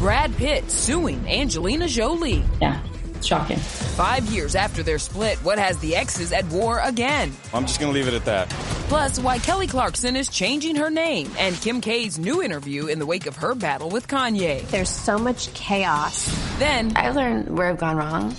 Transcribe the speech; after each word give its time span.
Brad 0.00 0.34
Pitt 0.34 0.70
suing 0.70 1.28
Angelina 1.28 1.86
Jolie. 1.86 2.42
Yeah, 2.58 2.80
shocking. 3.22 3.58
Five 3.58 4.24
years 4.30 4.54
after 4.54 4.82
their 4.82 4.98
split, 4.98 5.36
what 5.44 5.58
has 5.58 5.76
the 5.80 5.94
exes 5.94 6.32
at 6.32 6.46
war 6.46 6.80
again? 6.82 7.36
I'm 7.52 7.66
just 7.66 7.80
gonna 7.80 7.92
leave 7.92 8.08
it 8.08 8.14
at 8.14 8.24
that. 8.24 8.48
Plus, 8.88 9.18
why 9.20 9.38
Kelly 9.38 9.66
Clarkson 9.66 10.16
is 10.16 10.30
changing 10.30 10.76
her 10.76 10.88
name 10.88 11.30
and 11.38 11.54
Kim 11.60 11.82
K's 11.82 12.18
new 12.18 12.42
interview 12.42 12.86
in 12.86 12.98
the 12.98 13.04
wake 13.04 13.26
of 13.26 13.36
her 13.36 13.54
battle 13.54 13.90
with 13.90 14.08
Kanye. 14.08 14.66
There's 14.68 14.88
so 14.88 15.18
much 15.18 15.52
chaos. 15.52 16.34
Then, 16.58 16.94
I 16.96 17.10
learned 17.10 17.54
where 17.58 17.68
I've 17.68 17.76
gone 17.76 17.98
wrong. 17.98 18.34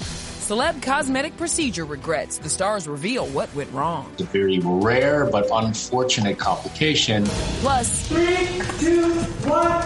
Celeb 0.51 0.81
cosmetic 0.81 1.37
procedure 1.37 1.85
regrets. 1.85 2.37
The 2.37 2.49
stars 2.49 2.85
reveal 2.85 3.25
what 3.27 3.55
went 3.55 3.71
wrong. 3.71 4.09
It's 4.11 4.23
a 4.23 4.25
very 4.25 4.59
rare 4.61 5.23
but 5.31 5.47
unfortunate 5.49 6.37
complication. 6.39 7.23
Plus, 7.61 8.09
three, 8.09 8.61
two, 8.77 9.13
one, 9.47 9.81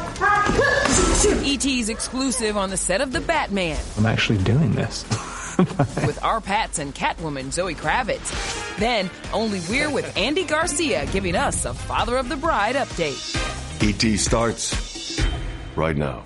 ET's 1.46 1.90
exclusive 1.90 2.58
on 2.58 2.72
the 2.72 2.78
set 2.78 3.02
of 3.02 3.12
The 3.12 3.22
Batman. 3.22 3.80
I'm 3.96 4.08
actually 4.08 4.40
doing 4.40 4.72
this. 4.72 5.04
with 5.60 6.20
RPattz 6.24 6.80
and 6.80 6.96
Catwoman 6.96 7.52
Zoe 7.52 7.76
Kravitz. 7.76 8.78
Then, 8.80 9.12
only 9.34 9.62
we're 9.70 9.92
with 9.92 10.18
Andy 10.18 10.46
Garcia 10.46 11.06
giving 11.12 11.36
us 11.36 11.66
a 11.66 11.76
Father 11.76 12.18
of 12.18 12.28
the 12.28 12.38
Bride 12.38 12.76
update. 12.76 13.22
ET 13.84 14.18
starts 14.18 15.22
right 15.76 15.96
now. 15.96 16.26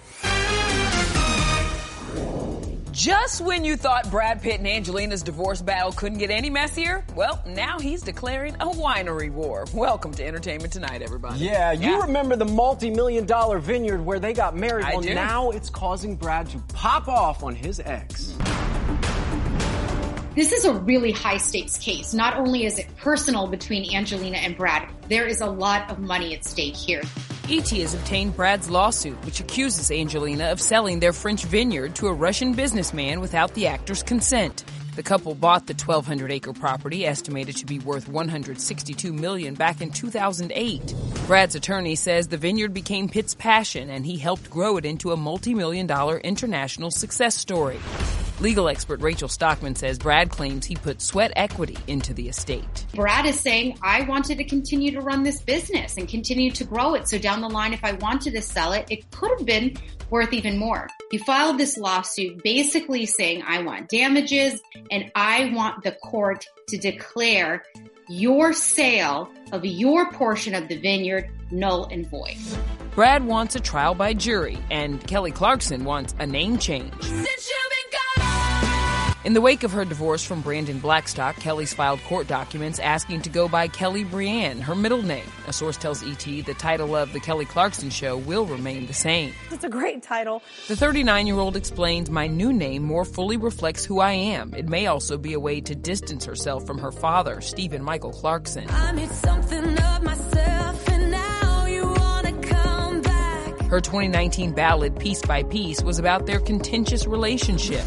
Just 3.00 3.40
when 3.40 3.64
you 3.64 3.78
thought 3.78 4.12
Brad 4.12 4.42
Pitt 4.42 4.60
and 4.60 4.68
Angelina's 4.68 5.24
divorce 5.24 5.62
battle 5.62 5.94
couldn't 5.94 6.18
get 6.18 6.32
any 6.32 6.50
messier, 6.50 7.06
well, 7.16 7.42
now 7.48 7.80
he's 7.80 8.02
declaring 8.02 8.56
a 8.56 8.66
winery 8.66 9.32
war. 9.32 9.64
Welcome 9.74 10.14
to 10.16 10.26
Entertainment 10.26 10.74
Tonight, 10.74 11.02
everybody. 11.02 11.40
Yeah, 11.40 11.72
you 11.72 11.92
yeah. 11.92 12.02
remember 12.02 12.36
the 12.36 12.44
multi-million 12.44 13.26
dollar 13.26 13.60
vineyard 13.60 14.04
where 14.04 14.20
they 14.20 14.34
got 14.34 14.54
married? 14.54 14.84
I 14.84 14.96
well, 14.96 15.02
do. 15.02 15.14
now 15.14 15.52
it's 15.52 15.70
causing 15.70 16.18
Brad 16.18 16.50
to 16.50 16.58
pop 16.74 17.08
off 17.08 17.42
on 17.42 17.56
his 17.56 17.80
ex. 17.80 18.36
This 20.36 20.52
is 20.52 20.66
a 20.66 20.74
really 20.74 21.14
high 21.14 21.38
stakes 21.38 21.78
case. 21.78 22.14
Not 22.14 22.36
only 22.36 22.66
is 22.66 22.80
it 22.80 22.88
personal 22.98 23.48
between 23.48 23.96
Angelina 23.96 24.40
and 24.40 24.58
Brad, 24.58 24.90
there 25.08 25.26
is 25.26 25.40
a 25.40 25.50
lot 25.50 25.90
of 25.90 26.00
money 26.00 26.36
at 26.36 26.44
stake 26.44 26.76
here. 26.76 27.04
ET 27.52 27.68
has 27.70 27.96
obtained 27.96 28.36
Brad's 28.36 28.70
lawsuit, 28.70 29.26
which 29.26 29.40
accuses 29.40 29.90
Angelina 29.90 30.52
of 30.52 30.62
selling 30.62 31.00
their 31.00 31.12
French 31.12 31.46
vineyard 31.46 31.96
to 31.96 32.06
a 32.06 32.14
Russian 32.14 32.54
businessman 32.54 33.22
without 33.22 33.56
the 33.56 33.66
actor's 33.66 34.04
consent. 34.04 34.64
The 34.96 35.02
couple 35.02 35.34
bought 35.34 35.66
the 35.66 35.74
1,200 35.74 36.32
acre 36.32 36.54
property, 36.54 37.08
estimated 37.08 37.58
to 37.58 37.66
be 37.66 37.80
worth 37.80 38.08
162 38.08 39.12
million 39.12 39.56
back 39.56 39.82
in 39.82 39.90
2008. 39.90 40.94
Brad's 41.26 41.56
attorney 41.56 41.96
says 41.96 42.28
the 42.28 42.38
vineyard 42.38 42.72
became 42.72 43.10
Pitt's 43.10 43.34
passion, 43.34 43.90
and 43.90 44.06
he 44.06 44.18
helped 44.18 44.52
grow 44.52 44.78
it 44.78 44.86
into 44.86 45.12
a 45.12 45.18
multi-million 45.18 45.88
dollar 45.88 46.20
international 46.20 46.92
success 46.92 47.34
story. 47.34 47.80
Legal 48.42 48.70
expert 48.70 49.02
Rachel 49.02 49.28
Stockman 49.28 49.76
says 49.76 50.00
Brad 50.00 50.30
claims 50.30 50.66
he 50.66 50.76
put 50.76 51.02
sweat 51.02 51.34
equity 51.36 51.78
into 51.88 52.14
the 52.14 52.30
estate. 52.30 52.86
Brad 52.96 53.26
is 53.26 53.38
saying, 53.38 53.78
I 53.82 54.04
wanted 54.04 54.38
to 54.38 54.46
continue 54.46 54.92
to 54.92 55.02
run 55.02 55.24
this 55.24 55.42
business 55.42 55.98
and 55.98 56.08
continue 56.08 56.50
to 56.52 56.64
grow 56.64 56.94
it. 56.94 57.10
So 57.10 57.18
down 57.18 57.42
the 57.42 57.50
line, 57.50 57.74
if 57.74 57.84
I 57.84 57.94
wanted 57.94 58.34
to 58.36 58.42
sell 58.42 58.72
it, 58.72 58.88
it 58.90 59.12
could 59.12 59.32
have 59.38 59.46
been 59.46 59.76
worth 60.10 60.32
even 60.32 60.58
more. 60.58 60.88
He 61.12 61.18
filed 61.18 61.58
this 61.58 61.78
lawsuit 61.78 62.42
basically 62.42 63.06
saying, 63.06 63.44
I 63.46 63.62
want 63.62 63.90
damages 63.90 64.62
and 64.90 65.12
I 65.16 65.52
want 65.54 65.84
the 65.84 65.92
court 65.92 66.46
to 66.70 66.78
declare 66.78 67.64
your 68.08 68.54
sale 68.54 69.30
of 69.52 69.66
your 69.66 70.14
portion 70.14 70.56
of 70.56 70.70
the 70.70 70.78
vineyard 70.78 71.30
null 71.52 71.90
and 71.92 72.10
void. 72.10 72.38
Brad 72.96 73.26
wants 73.26 73.56
a 73.56 73.60
trial 73.60 73.96
by 73.96 74.14
jury, 74.14 74.58
and 74.72 75.06
Kelly 75.08 75.32
Clarkson 75.32 75.86
wants 75.86 76.16
a 76.20 76.26
name 76.26 76.58
change. 76.58 76.92
In 79.30 79.36
the 79.36 79.42
wake 79.42 79.62
of 79.62 79.72
her 79.74 79.86
divorce 79.86 80.24
from 80.26 80.42
Brandon 80.42 80.80
Blackstock, 80.80 81.36
Kelly's 81.36 81.72
filed 81.72 82.02
court 82.06 82.26
documents 82.26 82.80
asking 82.80 83.22
to 83.22 83.30
go 83.30 83.48
by 83.48 83.68
Kelly 83.68 84.04
Brienne, 84.04 84.60
her 84.60 84.74
middle 84.74 85.04
name. 85.04 85.32
A 85.46 85.54
source 85.54 85.78
tells 85.78 86.02
ET 86.02 86.18
the 86.18 86.56
title 86.58 86.96
of 86.96 87.14
The 87.14 87.20
Kelly 87.20 87.46
Clarkson 87.46 87.92
Show 87.92 88.18
will 88.18 88.48
remain 88.48 88.88
the 88.88 88.94
same. 88.96 89.36
It's 89.52 89.64
a 89.64 89.70
great 89.70 90.02
title. 90.02 90.42
The 90.68 90.76
39 90.76 91.28
year 91.28 91.38
old 91.38 91.56
explains 91.56 92.10
my 92.10 92.26
new 92.26 92.52
name 92.52 92.82
more 92.82 93.06
fully 93.06 93.38
reflects 93.38 93.86
who 93.86 94.00
I 94.00 94.14
am. 94.14 94.52
It 94.56 94.68
may 94.68 94.88
also 94.88 95.16
be 95.16 95.34
a 95.34 95.40
way 95.40 95.62
to 95.62 95.76
distance 95.76 96.26
herself 96.26 96.66
from 96.66 96.80
her 96.80 96.92
father, 96.92 97.40
Stephen 97.40 97.84
Michael 97.84 98.12
Clarkson. 98.12 98.68
Her 103.68 103.80
2019 103.80 104.54
ballad, 104.54 105.00
Piece 105.00 105.22
by 105.22 105.44
Piece, 105.44 105.84
was 105.84 106.00
about 106.00 106.26
their 106.26 106.40
contentious 106.40 107.06
relationship. 107.06 107.86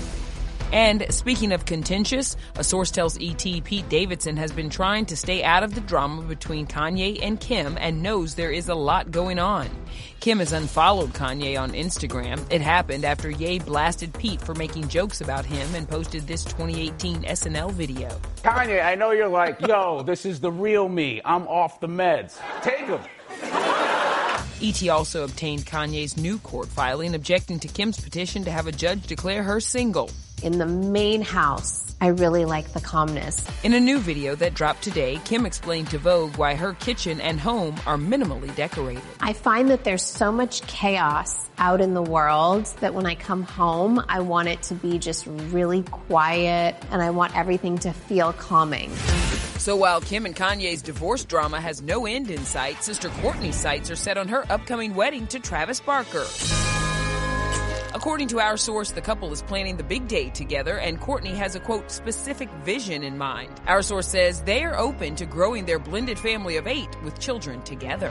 And 0.72 1.04
speaking 1.10 1.52
of 1.52 1.66
contentious, 1.66 2.34
a 2.56 2.64
source 2.64 2.90
tells 2.90 3.18
ET 3.20 3.42
Pete 3.42 3.88
Davidson 3.90 4.38
has 4.38 4.52
been 4.52 4.70
trying 4.70 5.04
to 5.06 5.16
stay 5.16 5.44
out 5.44 5.62
of 5.62 5.74
the 5.74 5.82
drama 5.82 6.22
between 6.22 6.66
Kanye 6.66 7.18
and 7.22 7.38
Kim 7.38 7.76
and 7.78 8.02
knows 8.02 8.34
there 8.34 8.50
is 8.50 8.70
a 8.70 8.74
lot 8.74 9.10
going 9.10 9.38
on. 9.38 9.68
Kim 10.20 10.38
has 10.38 10.52
unfollowed 10.52 11.12
Kanye 11.12 11.60
on 11.60 11.72
Instagram. 11.72 12.40
It 12.50 12.62
happened 12.62 13.04
after 13.04 13.30
Ye 13.30 13.58
blasted 13.58 14.14
Pete 14.14 14.40
for 14.40 14.54
making 14.54 14.88
jokes 14.88 15.20
about 15.20 15.44
him 15.44 15.74
and 15.74 15.86
posted 15.86 16.26
this 16.26 16.42
2018 16.44 17.24
SNL 17.24 17.70
video. 17.72 18.08
Kanye, 18.42 18.82
I 18.82 18.94
know 18.94 19.10
you're 19.10 19.28
like, 19.28 19.60
yo, 19.60 20.02
this 20.02 20.24
is 20.24 20.40
the 20.40 20.50
real 20.50 20.88
me. 20.88 21.20
I'm 21.22 21.46
off 21.48 21.80
the 21.80 21.88
meds. 21.88 22.38
Take 22.62 22.86
them. 22.86 23.02
ET 24.62 24.88
also 24.88 25.24
obtained 25.24 25.66
Kanye's 25.66 26.16
new 26.16 26.38
court 26.38 26.68
filing 26.68 27.14
objecting 27.14 27.58
to 27.60 27.68
Kim's 27.68 28.00
petition 28.00 28.44
to 28.44 28.50
have 28.50 28.68
a 28.68 28.72
judge 28.72 29.06
declare 29.06 29.42
her 29.42 29.60
single 29.60 30.08
in 30.42 30.58
the 30.58 30.66
main 30.66 31.22
house. 31.22 31.94
I 32.00 32.08
really 32.08 32.44
like 32.44 32.72
the 32.72 32.80
calmness. 32.80 33.46
In 33.62 33.74
a 33.74 33.80
new 33.80 33.98
video 33.98 34.34
that 34.34 34.54
dropped 34.54 34.82
today, 34.82 35.20
Kim 35.24 35.46
explained 35.46 35.90
to 35.90 35.98
Vogue 35.98 36.36
why 36.36 36.54
her 36.54 36.72
kitchen 36.74 37.20
and 37.20 37.38
home 37.38 37.76
are 37.86 37.96
minimally 37.96 38.54
decorated. 38.56 39.04
I 39.20 39.32
find 39.34 39.70
that 39.70 39.84
there's 39.84 40.04
so 40.04 40.32
much 40.32 40.62
chaos 40.66 41.48
out 41.58 41.80
in 41.80 41.94
the 41.94 42.02
world 42.02 42.66
that 42.80 42.92
when 42.92 43.06
I 43.06 43.14
come 43.14 43.44
home, 43.44 44.04
I 44.08 44.20
want 44.20 44.48
it 44.48 44.62
to 44.64 44.74
be 44.74 44.98
just 44.98 45.26
really 45.26 45.82
quiet 45.82 46.76
and 46.90 47.00
I 47.00 47.10
want 47.10 47.36
everything 47.36 47.78
to 47.78 47.92
feel 47.92 48.32
calming. 48.32 48.90
So 49.58 49.76
while 49.76 50.00
Kim 50.00 50.26
and 50.26 50.34
Kanye's 50.34 50.82
divorce 50.82 51.24
drama 51.24 51.60
has 51.60 51.82
no 51.82 52.04
end 52.04 52.32
in 52.32 52.44
sight, 52.44 52.82
sister 52.82 53.10
Courtney's 53.20 53.54
sights 53.54 53.92
are 53.92 53.96
set 53.96 54.18
on 54.18 54.26
her 54.26 54.44
upcoming 54.50 54.96
wedding 54.96 55.28
to 55.28 55.38
Travis 55.38 55.78
Barker. 55.78 56.24
According 57.94 58.28
to 58.28 58.40
our 58.40 58.56
source, 58.56 58.92
the 58.92 59.02
couple 59.02 59.30
is 59.32 59.42
planning 59.42 59.76
the 59.76 59.82
big 59.82 60.08
day 60.08 60.30
together, 60.30 60.78
and 60.78 60.98
Courtney 60.98 61.34
has 61.34 61.54
a 61.54 61.60
quote, 61.60 61.90
specific 61.90 62.50
vision 62.64 63.02
in 63.02 63.18
mind. 63.18 63.60
Our 63.66 63.82
source 63.82 64.08
says 64.08 64.40
they 64.40 64.64
are 64.64 64.78
open 64.78 65.14
to 65.16 65.26
growing 65.26 65.66
their 65.66 65.78
blended 65.78 66.18
family 66.18 66.56
of 66.56 66.66
eight 66.66 66.88
with 67.02 67.20
children 67.20 67.60
together. 67.62 68.10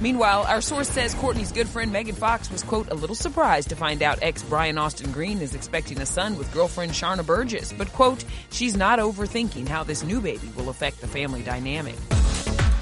Meanwhile, 0.00 0.46
our 0.48 0.60
source 0.60 0.88
says 0.90 1.14
Courtney's 1.14 1.52
good 1.52 1.68
friend 1.68 1.92
Megan 1.92 2.16
Fox 2.16 2.50
was, 2.50 2.64
quote, 2.64 2.90
a 2.90 2.94
little 2.94 3.14
surprised 3.14 3.68
to 3.68 3.76
find 3.76 4.02
out 4.02 4.18
ex 4.20 4.42
Brian 4.42 4.78
Austin 4.78 5.12
Green 5.12 5.40
is 5.40 5.54
expecting 5.54 6.00
a 6.00 6.06
son 6.06 6.36
with 6.36 6.52
girlfriend 6.52 6.90
Sharna 6.90 7.24
Burgess, 7.24 7.72
but, 7.72 7.92
quote, 7.92 8.24
she's 8.50 8.76
not 8.76 8.98
overthinking 8.98 9.68
how 9.68 9.84
this 9.84 10.02
new 10.02 10.20
baby 10.20 10.50
will 10.56 10.70
affect 10.70 11.00
the 11.00 11.06
family 11.06 11.42
dynamic. 11.42 11.94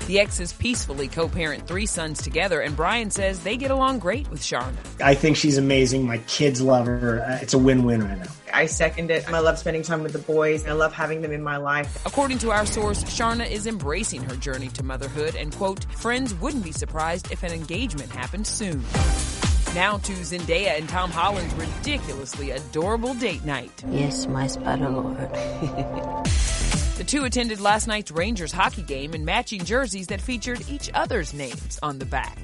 The 0.06 0.20
exes 0.20 0.52
peacefully 0.52 1.08
co 1.08 1.28
parent 1.28 1.66
three 1.66 1.86
sons 1.86 2.20
together, 2.20 2.60
and 2.60 2.76
Brian 2.76 3.10
says 3.10 3.40
they 3.40 3.56
get 3.56 3.70
along 3.70 4.00
great 4.00 4.28
with 4.30 4.42
Sharna. 4.42 4.76
I 5.02 5.14
think 5.14 5.38
she's 5.38 5.56
amazing. 5.56 6.06
My 6.06 6.18
kids 6.18 6.60
love 6.60 6.86
her. 6.86 7.22
Uh, 7.22 7.38
it's 7.40 7.54
a 7.54 7.58
win 7.58 7.84
win 7.84 8.04
right 8.04 8.18
now. 8.18 8.26
I 8.52 8.66
second 8.66 9.10
it. 9.10 9.26
I 9.32 9.38
love 9.38 9.58
spending 9.58 9.82
time 9.82 10.02
with 10.02 10.12
the 10.12 10.18
boys. 10.18 10.66
I 10.66 10.72
love 10.72 10.92
having 10.92 11.22
them 11.22 11.32
in 11.32 11.42
my 11.42 11.56
life. 11.56 12.04
According 12.04 12.38
to 12.38 12.50
our 12.50 12.66
source, 12.66 13.02
Sharna 13.04 13.50
is 13.50 13.66
embracing 13.66 14.22
her 14.24 14.36
journey 14.36 14.68
to 14.68 14.82
motherhood, 14.82 15.36
and 15.36 15.54
quote, 15.54 15.84
friends 15.94 16.34
wouldn't 16.34 16.64
be 16.64 16.72
surprised 16.72 17.32
if 17.32 17.42
an 17.42 17.52
engagement 17.52 18.10
happened 18.10 18.46
soon. 18.46 18.84
Now 19.74 19.96
to 19.96 20.12
Zendaya 20.12 20.78
and 20.78 20.88
Tom 20.88 21.10
Holland's 21.10 21.52
ridiculously 21.54 22.50
adorable 22.50 23.14
date 23.14 23.44
night. 23.44 23.82
Yes, 23.88 24.26
my 24.26 24.46
spider 24.46 24.88
lord. 24.88 25.18
The 26.96 27.02
two 27.02 27.24
attended 27.24 27.60
last 27.60 27.88
night's 27.88 28.12
Rangers 28.12 28.52
hockey 28.52 28.82
game 28.82 29.14
in 29.14 29.24
matching 29.24 29.64
jerseys 29.64 30.06
that 30.06 30.20
featured 30.20 30.62
each 30.68 30.88
other's 30.94 31.34
names 31.34 31.76
on 31.82 31.98
the 31.98 32.04
back. 32.04 32.38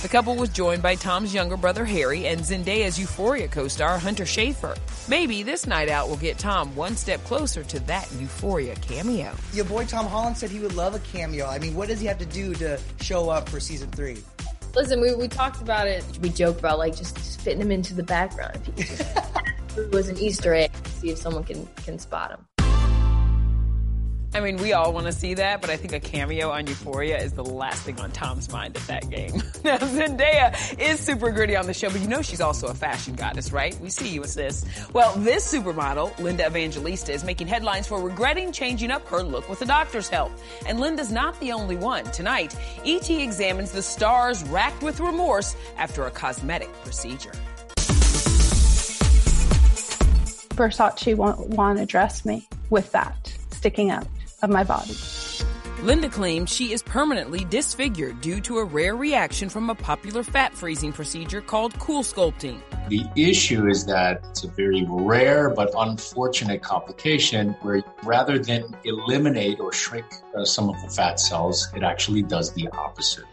The 0.00 0.08
couple 0.08 0.36
was 0.36 0.48
joined 0.48 0.82
by 0.82 0.94
Tom's 0.94 1.34
younger 1.34 1.58
brother 1.58 1.84
Harry 1.84 2.26
and 2.26 2.40
Zendaya's 2.40 2.98
Euphoria 2.98 3.46
co-star 3.46 3.98
Hunter 3.98 4.24
Schafer. 4.24 4.78
Maybe 5.06 5.42
this 5.42 5.66
night 5.66 5.90
out 5.90 6.08
will 6.08 6.16
get 6.16 6.38
Tom 6.38 6.74
one 6.74 6.96
step 6.96 7.22
closer 7.24 7.62
to 7.62 7.78
that 7.80 8.10
Euphoria 8.18 8.74
cameo. 8.76 9.34
Your 9.52 9.66
boy 9.66 9.84
Tom 9.84 10.06
Holland 10.06 10.38
said 10.38 10.48
he 10.48 10.60
would 10.60 10.74
love 10.74 10.94
a 10.94 11.00
cameo. 11.00 11.46
I 11.46 11.58
mean, 11.58 11.74
what 11.74 11.88
does 11.88 12.00
he 12.00 12.06
have 12.06 12.18
to 12.20 12.26
do 12.26 12.54
to 12.54 12.80
show 13.02 13.28
up 13.28 13.50
for 13.50 13.60
season 13.60 13.90
three? 13.90 14.16
Listen, 14.74 14.98
we, 14.98 15.14
we 15.14 15.28
talked 15.28 15.60
about 15.60 15.88
it. 15.88 16.06
We 16.22 16.30
joked 16.30 16.60
about 16.60 16.78
like 16.78 16.96
just, 16.96 17.16
just 17.16 17.42
fitting 17.42 17.60
him 17.60 17.70
into 17.70 17.92
the 17.92 18.02
background. 18.02 18.62
it 19.76 19.90
was 19.92 20.08
an 20.08 20.16
Easter 20.16 20.54
egg. 20.54 20.70
See 21.00 21.10
if 21.10 21.18
someone 21.18 21.44
can 21.44 21.68
can 21.84 21.98
spot 21.98 22.30
him. 22.30 22.46
I 24.34 24.40
mean, 24.40 24.56
we 24.56 24.72
all 24.72 24.92
want 24.92 25.06
to 25.06 25.12
see 25.12 25.34
that, 25.34 25.60
but 25.60 25.70
I 25.70 25.76
think 25.76 25.92
a 25.92 26.00
cameo 26.00 26.50
on 26.50 26.66
Euphoria 26.66 27.18
is 27.18 27.34
the 27.34 27.44
last 27.44 27.84
thing 27.84 28.00
on 28.00 28.10
Tom's 28.10 28.50
mind 28.50 28.76
at 28.76 28.84
that 28.88 29.08
game. 29.08 29.30
now, 29.64 29.78
Zendaya 29.78 30.76
is 30.76 30.98
super 30.98 31.30
gritty 31.30 31.54
on 31.54 31.68
the 31.68 31.72
show, 31.72 31.88
but 31.88 32.00
you 32.00 32.08
know 32.08 32.20
she's 32.20 32.40
also 32.40 32.66
a 32.66 32.74
fashion 32.74 33.14
goddess, 33.14 33.52
right? 33.52 33.78
We 33.80 33.90
see 33.90 34.08
you 34.08 34.24
this. 34.24 34.64
Well, 34.92 35.14
this 35.16 35.54
supermodel, 35.54 36.18
Linda 36.18 36.46
Evangelista, 36.46 37.12
is 37.12 37.22
making 37.22 37.46
headlines 37.46 37.86
for 37.86 38.00
regretting 38.00 38.50
changing 38.50 38.90
up 38.90 39.06
her 39.06 39.22
look 39.22 39.48
with 39.48 39.62
a 39.62 39.66
doctor's 39.66 40.08
help. 40.08 40.32
And 40.66 40.80
Linda's 40.80 41.12
not 41.12 41.38
the 41.38 41.52
only 41.52 41.76
one. 41.76 42.04
Tonight, 42.06 42.56
ET 42.84 43.08
examines 43.08 43.70
the 43.70 43.82
stars 43.82 44.42
racked 44.44 44.82
with 44.82 44.98
remorse 44.98 45.54
after 45.76 46.06
a 46.06 46.10
cosmetic 46.10 46.72
procedure. 46.82 47.32
Versace 50.56 51.14
won't 51.16 51.50
want 51.50 51.78
to 51.78 51.86
dress 51.86 52.24
me 52.24 52.48
with 52.70 52.90
that 52.90 53.32
sticking 53.50 53.90
out 53.90 54.06
of 54.44 54.50
my 54.50 54.64
body. 54.64 54.94
Linda 55.84 56.08
claims 56.08 56.50
she 56.50 56.72
is 56.72 56.82
permanently 56.82 57.44
disfigured 57.44 58.22
due 58.22 58.40
to 58.40 58.56
a 58.56 58.64
rare 58.64 58.96
reaction 58.96 59.50
from 59.50 59.68
a 59.68 59.74
popular 59.74 60.22
fat 60.22 60.54
freezing 60.54 60.94
procedure 60.94 61.42
called 61.42 61.74
CoolSculpting. 61.74 62.58
The 62.88 63.04
issue 63.16 63.68
is 63.68 63.84
that 63.84 64.24
it's 64.30 64.44
a 64.44 64.48
very 64.48 64.86
rare 64.88 65.50
but 65.50 65.74
unfortunate 65.76 66.62
complication 66.62 67.50
where 67.60 67.82
rather 68.02 68.38
than 68.38 68.74
eliminate 68.84 69.60
or 69.60 69.74
shrink 69.74 70.06
uh, 70.34 70.46
some 70.46 70.70
of 70.70 70.80
the 70.80 70.88
fat 70.88 71.20
cells, 71.20 71.68
it 71.76 71.82
actually 71.82 72.22
does 72.22 72.54
the 72.54 72.66
opposite. 72.68 73.26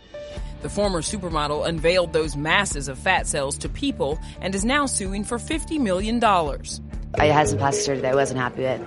The 0.62 0.70
former 0.70 1.02
supermodel 1.02 1.66
unveiled 1.66 2.12
those 2.12 2.36
masses 2.36 2.90
of 2.90 3.00
fat 3.00 3.28
cells 3.28 3.58
to 3.60 3.70
people 3.70 4.20
and 4.42 4.54
is 4.54 4.66
now 4.66 4.88
suing 4.88 5.24
for 5.24 5.38
$50 5.38 5.80
million. 5.80 6.22
I 6.22 7.28
had 7.28 7.48
some 7.48 7.60
plastic 7.60 7.86
surgery 7.86 8.02
that 8.02 8.12
I 8.12 8.16
wasn't 8.16 8.42
happy 8.42 8.64
with 8.64 8.82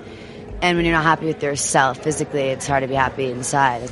and 0.63 0.77
when 0.77 0.85
you're 0.85 0.95
not 0.95 1.05
happy 1.05 1.27
with 1.27 1.43
yourself 1.43 1.99
physically, 1.99 2.43
it's 2.43 2.67
hard 2.67 2.83
to 2.83 2.89
be 2.89 2.95
happy 2.95 3.31
inside. 3.31 3.91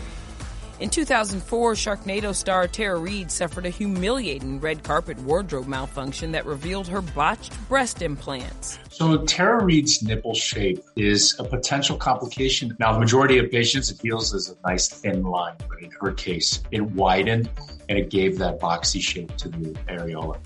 In 0.82 0.90
2004, 0.90 1.74
Sharknado 1.74 2.34
star 2.34 2.66
Tara 2.66 2.98
Reid 2.98 3.30
suffered 3.30 3.66
a 3.66 3.70
humiliating 3.70 4.58
red 4.58 4.82
carpet 4.82 5.16
wardrobe 5.20 5.68
malfunction 5.68 6.32
that 6.32 6.44
revealed 6.44 6.88
her 6.88 7.00
botched 7.00 7.52
breast 7.68 8.02
implants. 8.02 8.80
So, 8.90 9.24
Tara 9.24 9.62
Reid's 9.64 10.02
nipple 10.02 10.34
shape 10.34 10.82
is 10.96 11.36
a 11.38 11.44
potential 11.44 11.96
complication. 11.96 12.76
Now, 12.80 12.92
the 12.92 12.98
majority 12.98 13.38
of 13.38 13.48
patients, 13.48 13.92
it 13.92 14.00
feels 14.00 14.34
as 14.34 14.50
a 14.50 14.56
nice 14.68 14.88
thin 14.88 15.22
line, 15.22 15.54
but 15.68 15.80
in 15.80 15.92
her 16.00 16.10
case, 16.10 16.64
it 16.72 16.80
widened 16.80 17.48
and 17.88 17.96
it 17.96 18.10
gave 18.10 18.38
that 18.38 18.58
boxy 18.58 19.00
shape 19.00 19.36
to 19.36 19.50
the 19.50 19.74
areola. 19.88 20.38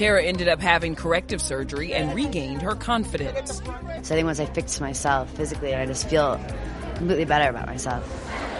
Tara 0.00 0.22
ended 0.22 0.48
up 0.48 0.62
having 0.62 0.94
corrective 0.94 1.42
surgery 1.42 1.92
and 1.92 2.14
regained 2.14 2.62
her 2.62 2.74
confidence. 2.74 3.58
So 3.58 3.64
I 3.66 4.00
think 4.00 4.24
once 4.24 4.40
I 4.40 4.46
fixed 4.46 4.80
myself 4.80 5.28
physically, 5.32 5.74
I 5.74 5.84
just 5.84 6.08
feel 6.08 6.40
completely 6.94 7.26
better 7.26 7.50
about 7.50 7.66
myself. 7.66 8.02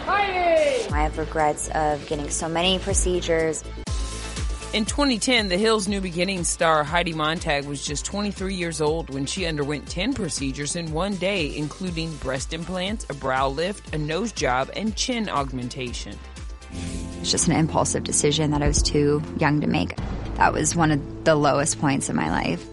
I 0.06 0.84
have 0.90 1.16
regrets 1.16 1.70
of 1.70 2.06
getting 2.08 2.28
so 2.28 2.46
many 2.46 2.78
procedures. 2.78 3.64
In 4.74 4.84
2010, 4.84 5.48
The 5.48 5.56
Hills 5.56 5.88
New 5.88 6.02
Beginnings 6.02 6.46
star 6.46 6.84
Heidi 6.84 7.14
Montag 7.14 7.64
was 7.64 7.82
just 7.82 8.04
23 8.04 8.54
years 8.54 8.82
old 8.82 9.08
when 9.08 9.24
she 9.24 9.46
underwent 9.46 9.88
10 9.88 10.12
procedures 10.12 10.76
in 10.76 10.92
one 10.92 11.14
day, 11.14 11.56
including 11.56 12.14
breast 12.16 12.52
implants, 12.52 13.06
a 13.08 13.14
brow 13.14 13.48
lift, 13.48 13.94
a 13.94 13.98
nose 13.98 14.32
job, 14.32 14.68
and 14.76 14.94
chin 14.94 15.30
augmentation. 15.30 16.18
It's 17.20 17.30
just 17.30 17.48
an 17.48 17.56
impulsive 17.56 18.04
decision 18.04 18.50
that 18.50 18.60
I 18.60 18.68
was 18.68 18.82
too 18.82 19.22
young 19.38 19.62
to 19.62 19.66
make. 19.66 19.94
That 20.36 20.52
was 20.52 20.74
one 20.74 20.90
of 20.90 21.24
the 21.24 21.34
lowest 21.34 21.80
points 21.80 22.08
in 22.08 22.16
my 22.16 22.30
life. 22.30 22.66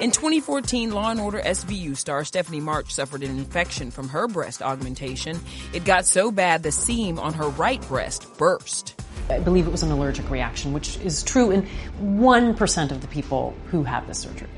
In 0.00 0.12
2014, 0.12 0.92
Law 0.92 1.14
& 1.14 1.20
Order 1.20 1.40
SVU 1.40 1.94
star 1.94 2.24
Stephanie 2.24 2.60
March 2.60 2.90
suffered 2.94 3.22
an 3.22 3.36
infection 3.36 3.90
from 3.90 4.08
her 4.08 4.26
breast 4.28 4.62
augmentation. 4.62 5.38
It 5.74 5.84
got 5.84 6.06
so 6.06 6.32
bad 6.32 6.62
the 6.62 6.72
seam 6.72 7.18
on 7.18 7.34
her 7.34 7.50
right 7.50 7.86
breast 7.86 8.26
burst. 8.38 8.98
I 9.28 9.40
believe 9.40 9.66
it 9.66 9.70
was 9.70 9.82
an 9.82 9.90
allergic 9.90 10.30
reaction, 10.30 10.72
which 10.72 10.96
is 10.98 11.22
true 11.22 11.50
in 11.50 11.68
1% 12.00 12.90
of 12.90 13.02
the 13.02 13.08
people 13.08 13.54
who 13.66 13.82
have 13.82 14.06
this 14.06 14.20
surgery. 14.20 14.48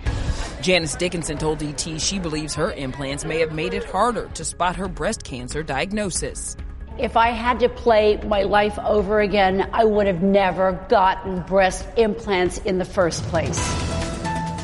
Janice 0.61 0.95
Dickinson 0.95 1.39
told 1.39 1.61
ET 1.61 2.01
she 2.01 2.21
believes 2.21 2.55
her 2.55 2.73
implants 2.73 3.25
may 3.25 3.41
have 3.41 3.53
made 3.53 3.75
it 3.75 3.85
harder 3.85 4.29
to 4.35 4.45
spot 4.45 4.77
her 4.77 4.87
breast 4.87 5.25
cancer 5.25 5.65
diagnosis. 5.65 6.57
If 6.99 7.17
I 7.17 7.31
had 7.31 7.61
to 7.61 7.69
play 7.69 8.19
my 8.19 8.43
life 8.43 8.79
over 8.79 9.21
again, 9.21 9.69
I 9.73 9.85
would 9.85 10.07
have 10.07 10.23
never 10.23 10.73
gotten 10.89 11.41
breast 11.41 11.87
implants 11.97 12.59
in 12.59 12.79
the 12.79 12.85
first 12.85 13.23
place. 13.25 13.59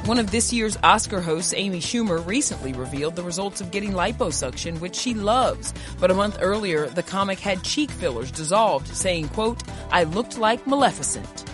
One 0.07 0.19
of 0.19 0.31
this 0.31 0.53
year's 0.53 0.79
Oscar 0.83 1.21
hosts, 1.21 1.55
Amy 1.57 1.81
Schumer, 1.81 2.25
recently 2.27 2.73
revealed 2.73 3.17
the 3.17 3.23
results 3.23 3.61
of 3.61 3.71
getting 3.71 3.93
liposuction, 3.93 4.79
which 4.81 4.95
she 4.95 5.15
loves. 5.15 5.73
But 6.01 6.11
a 6.11 6.15
month 6.15 6.39
earlier, 6.41 6.87
the 6.87 7.03
comic 7.03 7.39
had 7.41 7.63
cheek 7.63 7.91
fillers 7.91 8.31
dissolved, 8.31 8.89
saying, 8.89 9.29
quote, 9.29 9.63
I 9.91 10.05
looked 10.05 10.39
like 10.39 10.67
Maleficent. 10.67 11.45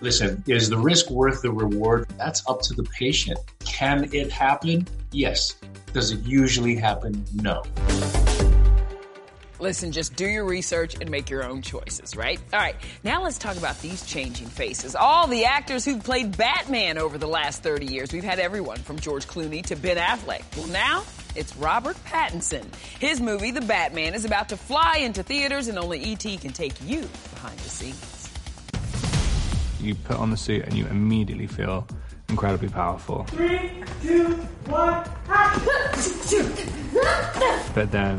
Listen, 0.00 0.42
is 0.46 0.68
the 0.68 0.78
risk 0.78 1.10
worth 1.10 1.42
the 1.42 1.52
reward? 1.52 2.08
That's 2.18 2.42
up 2.48 2.62
to 2.62 2.74
the 2.74 2.84
patient. 2.84 3.38
Can 3.64 4.08
it 4.12 4.30
happen? 4.30 4.86
Yes. 5.12 5.56
Does 5.92 6.10
it 6.10 6.20
usually 6.24 6.76
happen? 6.76 7.24
No. 7.34 7.62
Listen, 9.60 9.92
just 9.92 10.16
do 10.16 10.26
your 10.26 10.44
research 10.44 10.96
and 11.00 11.08
make 11.10 11.30
your 11.30 11.44
own 11.44 11.62
choices, 11.62 12.16
right? 12.16 12.40
All 12.52 12.58
right, 12.58 12.74
now 13.04 13.22
let's 13.22 13.38
talk 13.38 13.56
about 13.56 13.80
these 13.80 14.04
changing 14.04 14.48
faces. 14.48 14.96
All 14.96 15.28
the 15.28 15.44
actors 15.44 15.84
who've 15.84 16.02
played 16.02 16.36
Batman 16.36 16.98
over 16.98 17.18
the 17.18 17.28
last 17.28 17.62
30 17.62 17.86
years. 17.86 18.12
We've 18.12 18.24
had 18.24 18.40
everyone 18.40 18.78
from 18.78 18.98
George 18.98 19.26
Clooney 19.28 19.64
to 19.66 19.76
Ben 19.76 19.96
Affleck. 19.96 20.42
Well, 20.56 20.66
now 20.66 21.04
it's 21.36 21.54
Robert 21.56 21.96
Pattinson. 22.04 22.64
His 22.98 23.20
movie, 23.20 23.52
The 23.52 23.60
Batman, 23.60 24.14
is 24.14 24.24
about 24.24 24.48
to 24.48 24.56
fly 24.56 24.98
into 24.98 25.22
theaters, 25.22 25.68
and 25.68 25.78
only 25.78 26.02
E.T. 26.02 26.36
can 26.38 26.52
take 26.52 26.74
you 26.82 27.08
behind 27.32 27.58
the 27.58 27.68
scenes. 27.68 28.30
You 29.80 29.94
put 29.94 30.16
on 30.16 30.30
the 30.30 30.36
suit 30.36 30.64
and 30.64 30.74
you 30.74 30.86
immediately 30.86 31.46
feel 31.46 31.86
incredibly 32.28 32.68
powerful. 32.70 33.24
Three, 33.24 33.70
two, 34.02 34.34
one, 34.66 35.04
But 37.74 37.92
then 37.92 38.18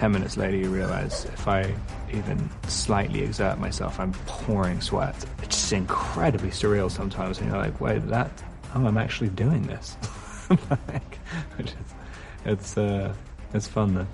10 0.00 0.12
minutes 0.12 0.38
later, 0.38 0.56
you 0.56 0.70
realize 0.70 1.26
if 1.26 1.46
I 1.46 1.74
even 2.10 2.48
slightly 2.68 3.20
exert 3.20 3.58
myself, 3.58 4.00
I'm 4.00 4.14
pouring 4.24 4.80
sweat. 4.80 5.14
It's 5.42 5.60
just 5.60 5.74
incredibly 5.74 6.48
surreal 6.48 6.90
sometimes. 6.90 7.38
And 7.38 7.50
you're 7.50 7.58
like, 7.58 7.82
wait, 7.82 8.08
that, 8.08 8.42
oh, 8.74 8.86
I'm 8.86 8.96
actually 8.96 9.28
doing 9.28 9.60
this. 9.64 9.98
like, 10.70 11.18
is, 11.58 11.74
it's, 12.46 12.78
uh, 12.78 13.12
it's 13.52 13.68
fun 13.68 13.94
though. 13.94 14.06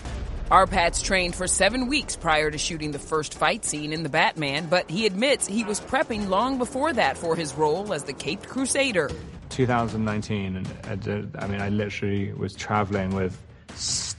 RPattz 0.50 1.04
trained 1.04 1.36
for 1.36 1.46
seven 1.46 1.86
weeks 1.86 2.16
prior 2.16 2.50
to 2.50 2.58
shooting 2.58 2.90
the 2.90 2.98
first 2.98 3.34
fight 3.34 3.64
scene 3.64 3.92
in 3.92 4.02
The 4.02 4.08
Batman, 4.08 4.66
but 4.66 4.90
he 4.90 5.06
admits 5.06 5.46
he 5.46 5.62
was 5.62 5.78
prepping 5.78 6.28
long 6.28 6.58
before 6.58 6.92
that 6.94 7.16
for 7.16 7.36
his 7.36 7.54
role 7.54 7.92
as 7.92 8.02
the 8.02 8.12
Caped 8.12 8.48
Crusader. 8.48 9.08
2019, 9.50 10.56
and 10.56 10.68
I, 10.88 10.96
did, 10.96 11.36
I 11.36 11.46
mean, 11.46 11.60
I 11.60 11.68
literally 11.68 12.32
was 12.32 12.56
traveling 12.56 13.14
with 13.14 13.40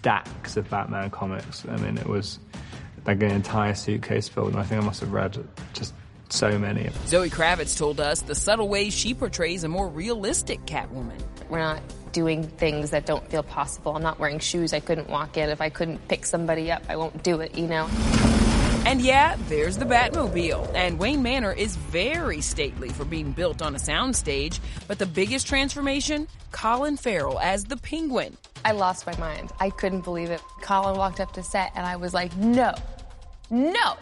stacks 0.07 0.55
of 0.55 0.69
Batman 0.69 1.09
comics. 1.09 1.65
I 1.67 1.75
mean, 1.75 1.97
it 1.97 2.07
was 2.07 2.39
like 3.05 3.21
an 3.21 3.29
entire 3.29 3.73
suitcase 3.73 4.29
filled, 4.29 4.51
and 4.51 4.57
I 4.57 4.63
think 4.63 4.81
I 4.81 4.85
must 4.85 5.01
have 5.01 5.11
read 5.11 5.37
just 5.73 5.93
so 6.29 6.57
many. 6.57 6.89
Zoe 7.07 7.29
Kravitz 7.29 7.77
told 7.77 7.99
us 7.99 8.21
the 8.21 8.33
subtle 8.33 8.69
ways 8.69 8.93
she 8.93 9.13
portrays 9.13 9.65
a 9.65 9.67
more 9.67 9.89
realistic 9.89 10.65
Catwoman. 10.65 11.21
We're 11.49 11.59
not 11.59 11.81
doing 12.13 12.43
things 12.43 12.91
that 12.91 13.05
don't 13.05 13.29
feel 13.29 13.43
possible. 13.43 13.97
I'm 13.97 14.01
not 14.01 14.17
wearing 14.17 14.39
shoes 14.39 14.71
I 14.71 14.79
couldn't 14.79 15.09
walk 15.09 15.35
in. 15.35 15.49
If 15.49 15.59
I 15.59 15.69
couldn't 15.69 16.07
pick 16.07 16.25
somebody 16.25 16.71
up, 16.71 16.83
I 16.87 16.95
won't 16.95 17.21
do 17.21 17.41
it, 17.41 17.57
you 17.57 17.67
know? 17.67 17.89
And 18.85 19.01
yeah, 19.01 19.35
there's 19.49 19.77
the 19.77 19.83
Batmobile. 19.83 20.73
And 20.73 20.97
Wayne 20.97 21.21
Manor 21.21 21.51
is 21.51 21.75
very 21.75 22.39
stately 22.39 22.87
for 22.87 23.03
being 23.03 23.33
built 23.33 23.61
on 23.61 23.75
a 23.75 23.77
soundstage. 23.77 24.61
But 24.87 24.99
the 24.99 25.05
biggest 25.05 25.47
transformation? 25.47 26.29
Colin 26.53 26.95
Farrell 26.95 27.39
as 27.39 27.65
the 27.65 27.75
Penguin. 27.75 28.37
I 28.65 28.71
lost 28.71 29.05
my 29.05 29.17
mind. 29.17 29.51
I 29.59 29.69
couldn't 29.69 30.01
believe 30.01 30.29
it. 30.29 30.41
Colin 30.61 30.97
walked 30.97 31.19
up 31.19 31.33
to 31.33 31.43
set 31.43 31.71
and 31.75 31.85
I 31.85 31.95
was 31.95 32.13
like, 32.13 32.35
no, 32.35 32.73
no. 33.49 33.97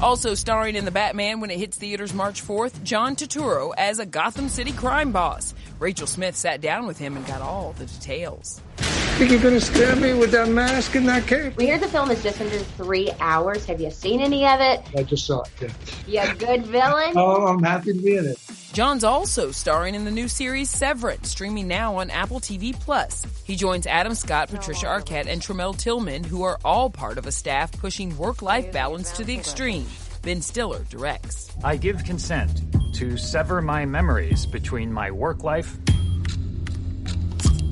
Also 0.00 0.34
starring 0.34 0.76
in 0.76 0.86
The 0.86 0.90
Batman 0.90 1.40
when 1.40 1.50
it 1.50 1.58
hits 1.58 1.76
theaters 1.76 2.14
March 2.14 2.42
4th, 2.42 2.82
John 2.82 3.16
Turturro 3.16 3.74
as 3.76 3.98
a 3.98 4.06
Gotham 4.06 4.48
City 4.48 4.72
crime 4.72 5.12
boss. 5.12 5.54
Rachel 5.78 6.06
Smith 6.06 6.36
sat 6.36 6.60
down 6.60 6.86
with 6.86 6.98
him 6.98 7.16
and 7.16 7.26
got 7.26 7.42
all 7.42 7.72
the 7.72 7.84
details. 7.84 8.62
Think 9.20 9.32
you're 9.32 9.42
gonna 9.42 9.60
stab 9.60 9.98
me 9.98 10.14
with 10.14 10.30
that 10.30 10.48
mask 10.48 10.94
and 10.94 11.06
that 11.06 11.26
cape? 11.26 11.54
We 11.58 11.66
hear 11.66 11.76
the 11.76 11.88
film 11.88 12.10
is 12.10 12.22
just 12.22 12.40
under 12.40 12.58
three 12.58 13.10
hours. 13.20 13.66
Have 13.66 13.78
you 13.78 13.90
seen 13.90 14.22
any 14.22 14.46
of 14.46 14.60
it? 14.60 14.80
I 14.96 15.02
just 15.02 15.26
saw 15.26 15.42
it. 15.42 15.70
Yeah. 16.06 16.24
You 16.24 16.32
a 16.32 16.34
good 16.36 16.64
villain? 16.64 17.12
Oh, 17.16 17.46
I'm 17.48 17.62
happy 17.62 17.92
to 17.92 18.00
be 18.00 18.16
in 18.16 18.24
it. 18.24 18.38
John's 18.72 19.04
also 19.04 19.50
starring 19.50 19.94
in 19.94 20.06
the 20.06 20.10
new 20.10 20.26
series 20.26 20.70
Severance, 20.70 21.28
streaming 21.28 21.68
now 21.68 21.96
on 21.96 22.08
Apple 22.08 22.40
TV 22.40 22.72
Plus. 22.72 23.26
He 23.44 23.56
joins 23.56 23.86
Adam 23.86 24.14
Scott, 24.14 24.48
Patricia 24.48 24.86
Arquette, 24.86 25.26
and 25.26 25.42
Tramell 25.42 25.76
Tillman, 25.76 26.24
who 26.24 26.42
are 26.42 26.58
all 26.64 26.88
part 26.88 27.18
of 27.18 27.26
a 27.26 27.32
staff 27.32 27.70
pushing 27.72 28.16
work-life 28.16 28.72
balance 28.72 29.12
to 29.12 29.22
the 29.22 29.34
extreme. 29.34 29.86
Ben 30.22 30.40
Stiller 30.40 30.82
directs. 30.88 31.52
I 31.62 31.76
give 31.76 32.02
consent 32.04 32.62
to 32.94 33.18
sever 33.18 33.60
my 33.60 33.84
memories 33.84 34.46
between 34.46 34.90
my 34.90 35.10
work 35.10 35.44
life 35.44 35.76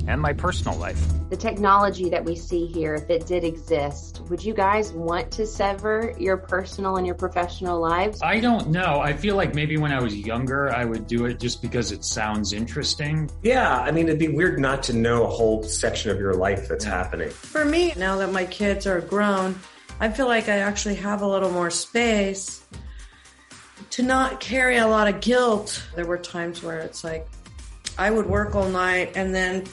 and 0.09 0.19
my 0.19 0.33
personal 0.33 0.75
life. 0.77 0.99
The 1.29 1.37
technology 1.37 2.09
that 2.09 2.25
we 2.25 2.35
see 2.35 2.65
here, 2.65 2.95
if 2.95 3.09
it 3.11 3.27
did 3.27 3.43
exist, 3.43 4.21
would 4.27 4.43
you 4.43 4.55
guys 4.55 4.91
want 4.91 5.29
to 5.33 5.45
sever 5.45 6.15
your 6.17 6.35
personal 6.35 6.97
and 6.97 7.05
your 7.05 7.15
professional 7.15 7.79
lives? 7.79 8.19
I 8.23 8.39
don't 8.39 8.69
know. 8.69 8.99
I 8.99 9.13
feel 9.13 9.35
like 9.35 9.53
maybe 9.53 9.77
when 9.77 9.91
I 9.91 10.01
was 10.01 10.15
younger, 10.15 10.73
I 10.73 10.83
would 10.83 11.05
do 11.05 11.25
it 11.25 11.39
just 11.39 11.61
because 11.61 11.91
it 11.91 12.03
sounds 12.03 12.53
interesting. 12.53 13.29
Yeah, 13.43 13.79
I 13.79 13.91
mean, 13.91 14.07
it'd 14.07 14.19
be 14.19 14.29
weird 14.29 14.59
not 14.59 14.81
to 14.83 14.93
know 14.93 15.25
a 15.25 15.29
whole 15.29 15.61
section 15.61 16.09
of 16.09 16.17
your 16.17 16.33
life 16.33 16.67
that's 16.67 16.83
happening. 16.83 17.29
For 17.29 17.63
me, 17.63 17.93
now 17.95 18.17
that 18.17 18.31
my 18.31 18.45
kids 18.45 18.87
are 18.87 19.01
grown, 19.01 19.59
I 19.99 20.09
feel 20.09 20.27
like 20.27 20.49
I 20.49 20.57
actually 20.57 20.95
have 20.95 21.21
a 21.21 21.27
little 21.27 21.51
more 21.51 21.69
space 21.69 22.65
to 23.91 24.01
not 24.01 24.39
carry 24.39 24.77
a 24.77 24.87
lot 24.87 25.07
of 25.07 25.21
guilt. 25.21 25.83
There 25.95 26.05
were 26.07 26.17
times 26.17 26.63
where 26.63 26.79
it's 26.79 27.03
like 27.03 27.27
I 27.99 28.09
would 28.09 28.25
work 28.25 28.55
all 28.55 28.69
night 28.69 29.11
and 29.15 29.35
then 29.35 29.65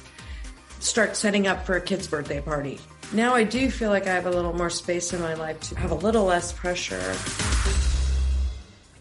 start 0.81 1.17
setting 1.17 1.47
up 1.47 1.65
for 1.67 1.77
a 1.77 1.81
kid's 1.81 2.07
birthday 2.07 2.41
party. 2.41 2.81
Now 3.13 3.35
I 3.35 3.45
do 3.45 3.71
feel 3.71 3.91
like 3.91 4.07
I 4.07 4.15
have 4.15 4.27
a 4.27 4.31
little 4.31 4.53
more 4.53 4.71
space 4.71 5.13
in 5.13 5.21
my 5.21 5.35
life 5.35 5.61
to 5.69 5.79
have 5.79 5.91
a 5.91 5.95
little 5.95 6.25
less 6.25 6.53
pressure. 6.53 7.15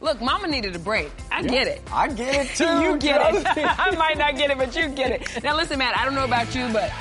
Look, 0.01 0.22
Mama 0.22 0.48
needed 0.48 0.75
a 0.75 0.79
break. 0.79 1.12
I 1.32 1.39
Yeah, 1.41 1.48
get 1.50 1.67
it. 1.67 1.82
I 1.91 2.08
get 2.10 2.36
it 2.46 2.50
too. 2.55 2.82
you 2.82 2.98
get 2.98 3.34
it. 3.36 3.46
I 3.58 3.96
might 3.96 4.17
not 4.17 4.38
get 4.38 4.51
it, 4.51 4.58
but 4.58 4.75
you 4.75 4.88
get 4.89 5.12
it. 5.12 5.44
Now 5.44 5.55
listen, 5.55 5.79
Matt. 5.79 5.98
I 5.98 6.05
don't 6.05 6.13
know 6.15 6.25
about 6.25 6.53
you, 6.53 6.67
but 6.72 6.91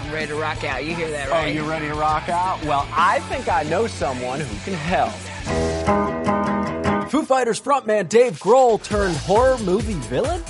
I'm 0.00 0.12
ready 0.12 0.26
to 0.28 0.34
rock 0.34 0.64
out. 0.64 0.84
You 0.84 0.94
hear 0.96 1.10
that, 1.10 1.28
Oh, 1.30 1.46
you 1.46 1.62
ready 1.68 1.86
to 1.86 1.94
rock 1.94 2.28
out? 2.28 2.64
Well, 2.64 2.88
I 2.90 3.20
think 3.28 3.48
I 3.48 3.62
know 3.64 3.86
someone 3.86 4.40
who 4.40 4.56
can 4.64 4.74
help. 4.74 5.12
Foo 7.10 7.22
Fighters 7.24 7.60
frontman 7.60 8.08
Dave 8.08 8.38
Grohl 8.40 8.82
turned 8.82 9.16
horror 9.18 9.58
movie 9.58 9.94
villain? 10.08 10.42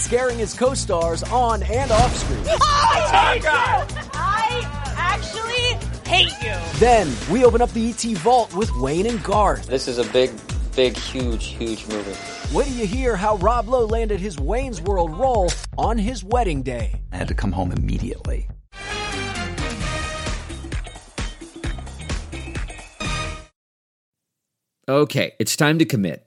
Scaring 0.00 0.38
his 0.38 0.54
co-stars 0.54 1.22
on 1.24 1.62
and 1.62 1.90
off 1.90 2.16
screen. 2.16 2.42
Oh, 2.62 3.10
I 3.12 3.34
hate 3.34 3.42
you! 3.42 4.10
I 4.14 4.94
actually 4.96 6.08
hate 6.08 6.32
you! 6.42 6.56
Then 6.78 7.12
we 7.30 7.44
open 7.44 7.60
up 7.60 7.70
the 7.72 7.90
ET 7.90 8.02
vault 8.18 8.54
with 8.54 8.70
Wayne 8.76 9.06
and 9.06 9.22
Garth. 9.22 9.66
This 9.66 9.86
is 9.88 9.98
a 9.98 10.04
big, 10.10 10.30
big, 10.74 10.96
huge, 10.96 11.48
huge 11.48 11.86
movie. 11.88 12.16
Wait 12.52 12.64
till 12.64 12.74
you 12.76 12.86
hear 12.86 13.14
how 13.14 13.36
Rob 13.36 13.68
Lowe 13.68 13.84
landed 13.84 14.20
his 14.20 14.38
Wayne's 14.38 14.80
World 14.80 15.16
role 15.18 15.50
on 15.76 15.98
his 15.98 16.24
wedding 16.24 16.62
day. 16.62 17.02
I 17.12 17.16
had 17.16 17.28
to 17.28 17.34
come 17.34 17.52
home 17.52 17.70
immediately. 17.70 18.48
Okay, 24.88 25.34
it's 25.38 25.56
time 25.56 25.78
to 25.78 25.84
commit. 25.84 26.26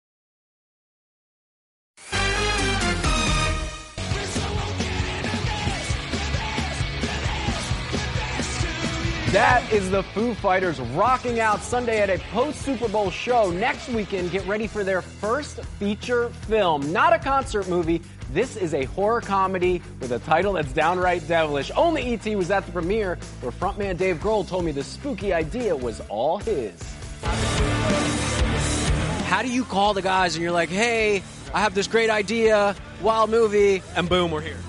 That 9.31 9.71
is 9.71 9.89
the 9.89 10.03
Foo 10.03 10.33
Fighters 10.33 10.81
rocking 10.81 11.39
out 11.39 11.61
Sunday 11.61 12.01
at 12.01 12.09
a 12.09 12.19
post 12.33 12.63
Super 12.63 12.89
Bowl 12.89 13.09
show. 13.09 13.49
Next 13.49 13.87
weekend, 13.87 14.29
get 14.29 14.45
ready 14.45 14.67
for 14.67 14.83
their 14.83 15.01
first 15.01 15.63
feature 15.79 16.27
film. 16.49 16.91
Not 16.91 17.13
a 17.13 17.19
concert 17.19 17.69
movie. 17.69 18.01
This 18.33 18.57
is 18.57 18.73
a 18.73 18.83
horror 18.83 19.21
comedy 19.21 19.81
with 20.01 20.11
a 20.11 20.19
title 20.19 20.51
that's 20.51 20.73
downright 20.73 21.25
devilish. 21.29 21.71
Only 21.77 22.11
E.T. 22.11 22.35
was 22.35 22.51
at 22.51 22.65
the 22.65 22.73
premiere 22.73 23.17
where 23.39 23.53
frontman 23.53 23.97
Dave 23.97 24.17
Grohl 24.17 24.45
told 24.45 24.65
me 24.65 24.73
the 24.73 24.83
spooky 24.83 25.31
idea 25.31 25.77
was 25.77 26.01
all 26.09 26.39
his. 26.39 26.77
How 29.27 29.41
do 29.41 29.49
you 29.49 29.63
call 29.63 29.93
the 29.93 30.01
guys 30.01 30.35
and 30.35 30.43
you're 30.43 30.51
like, 30.51 30.67
hey, 30.67 31.23
I 31.53 31.61
have 31.61 31.73
this 31.73 31.87
great 31.87 32.09
idea, 32.09 32.75
wild 33.01 33.29
movie, 33.29 33.81
and 33.95 34.09
boom, 34.09 34.29
we're 34.29 34.41
here? 34.41 34.59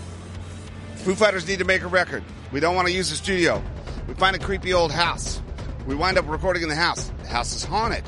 Foo 0.99 1.17
Fighters 1.17 1.49
need 1.49 1.59
to 1.59 1.65
make 1.65 1.83
a 1.83 1.89
record. 1.89 2.23
We 2.53 2.61
don't 2.61 2.77
want 2.77 2.87
to 2.87 2.95
use 2.95 3.11
the 3.11 3.17
studio. 3.17 3.61
We 4.07 4.15
find 4.15 4.35
a 4.35 4.39
creepy 4.39 4.73
old 4.73 4.93
house. 4.93 5.41
We 5.87 5.95
wind 5.95 6.19
up 6.19 6.29
recording 6.29 6.63
in 6.63 6.69
the 6.69 6.75
house. 6.75 7.11
The 7.23 7.29
house 7.29 7.55
is 7.55 7.65
haunted. 7.65 8.05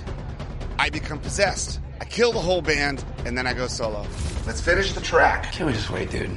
I 0.78 0.90
become 0.90 1.18
possessed. 1.18 1.80
I 2.00 2.04
kill 2.04 2.32
the 2.32 2.40
whole 2.40 2.62
band, 2.62 3.04
and 3.24 3.38
then 3.38 3.46
I 3.46 3.54
go 3.54 3.66
solo. 3.68 4.06
Let's 4.46 4.60
finish 4.60 4.92
the 4.92 5.00
track. 5.00 5.52
Can 5.52 5.66
we 5.66 5.72
just 5.72 5.90
wait, 5.90 6.10
dude? 6.10 6.36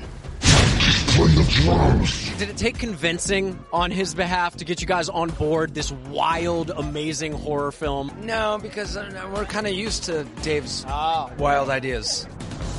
Did 2.38 2.50
it 2.50 2.58
take 2.58 2.78
convincing 2.78 3.60
on 3.74 3.90
his 3.90 4.14
behalf 4.14 4.56
to 4.58 4.66
get 4.66 4.82
you 4.82 4.88
guys 4.88 5.10
on 5.10 5.30
board 5.32 5.74
this 5.74 5.92
wild, 5.92 6.70
amazing 6.70 7.34
horror 7.34 7.72
film? 7.72 8.16
No, 8.22 8.60
because 8.62 8.96
uh, 8.96 9.30
we're 9.34 9.46
kind 9.46 9.66
of 9.66 9.74
used 9.74 10.04
to 10.04 10.26
Dave's 10.44 10.86
wild 10.86 11.70
ideas. 11.70 12.28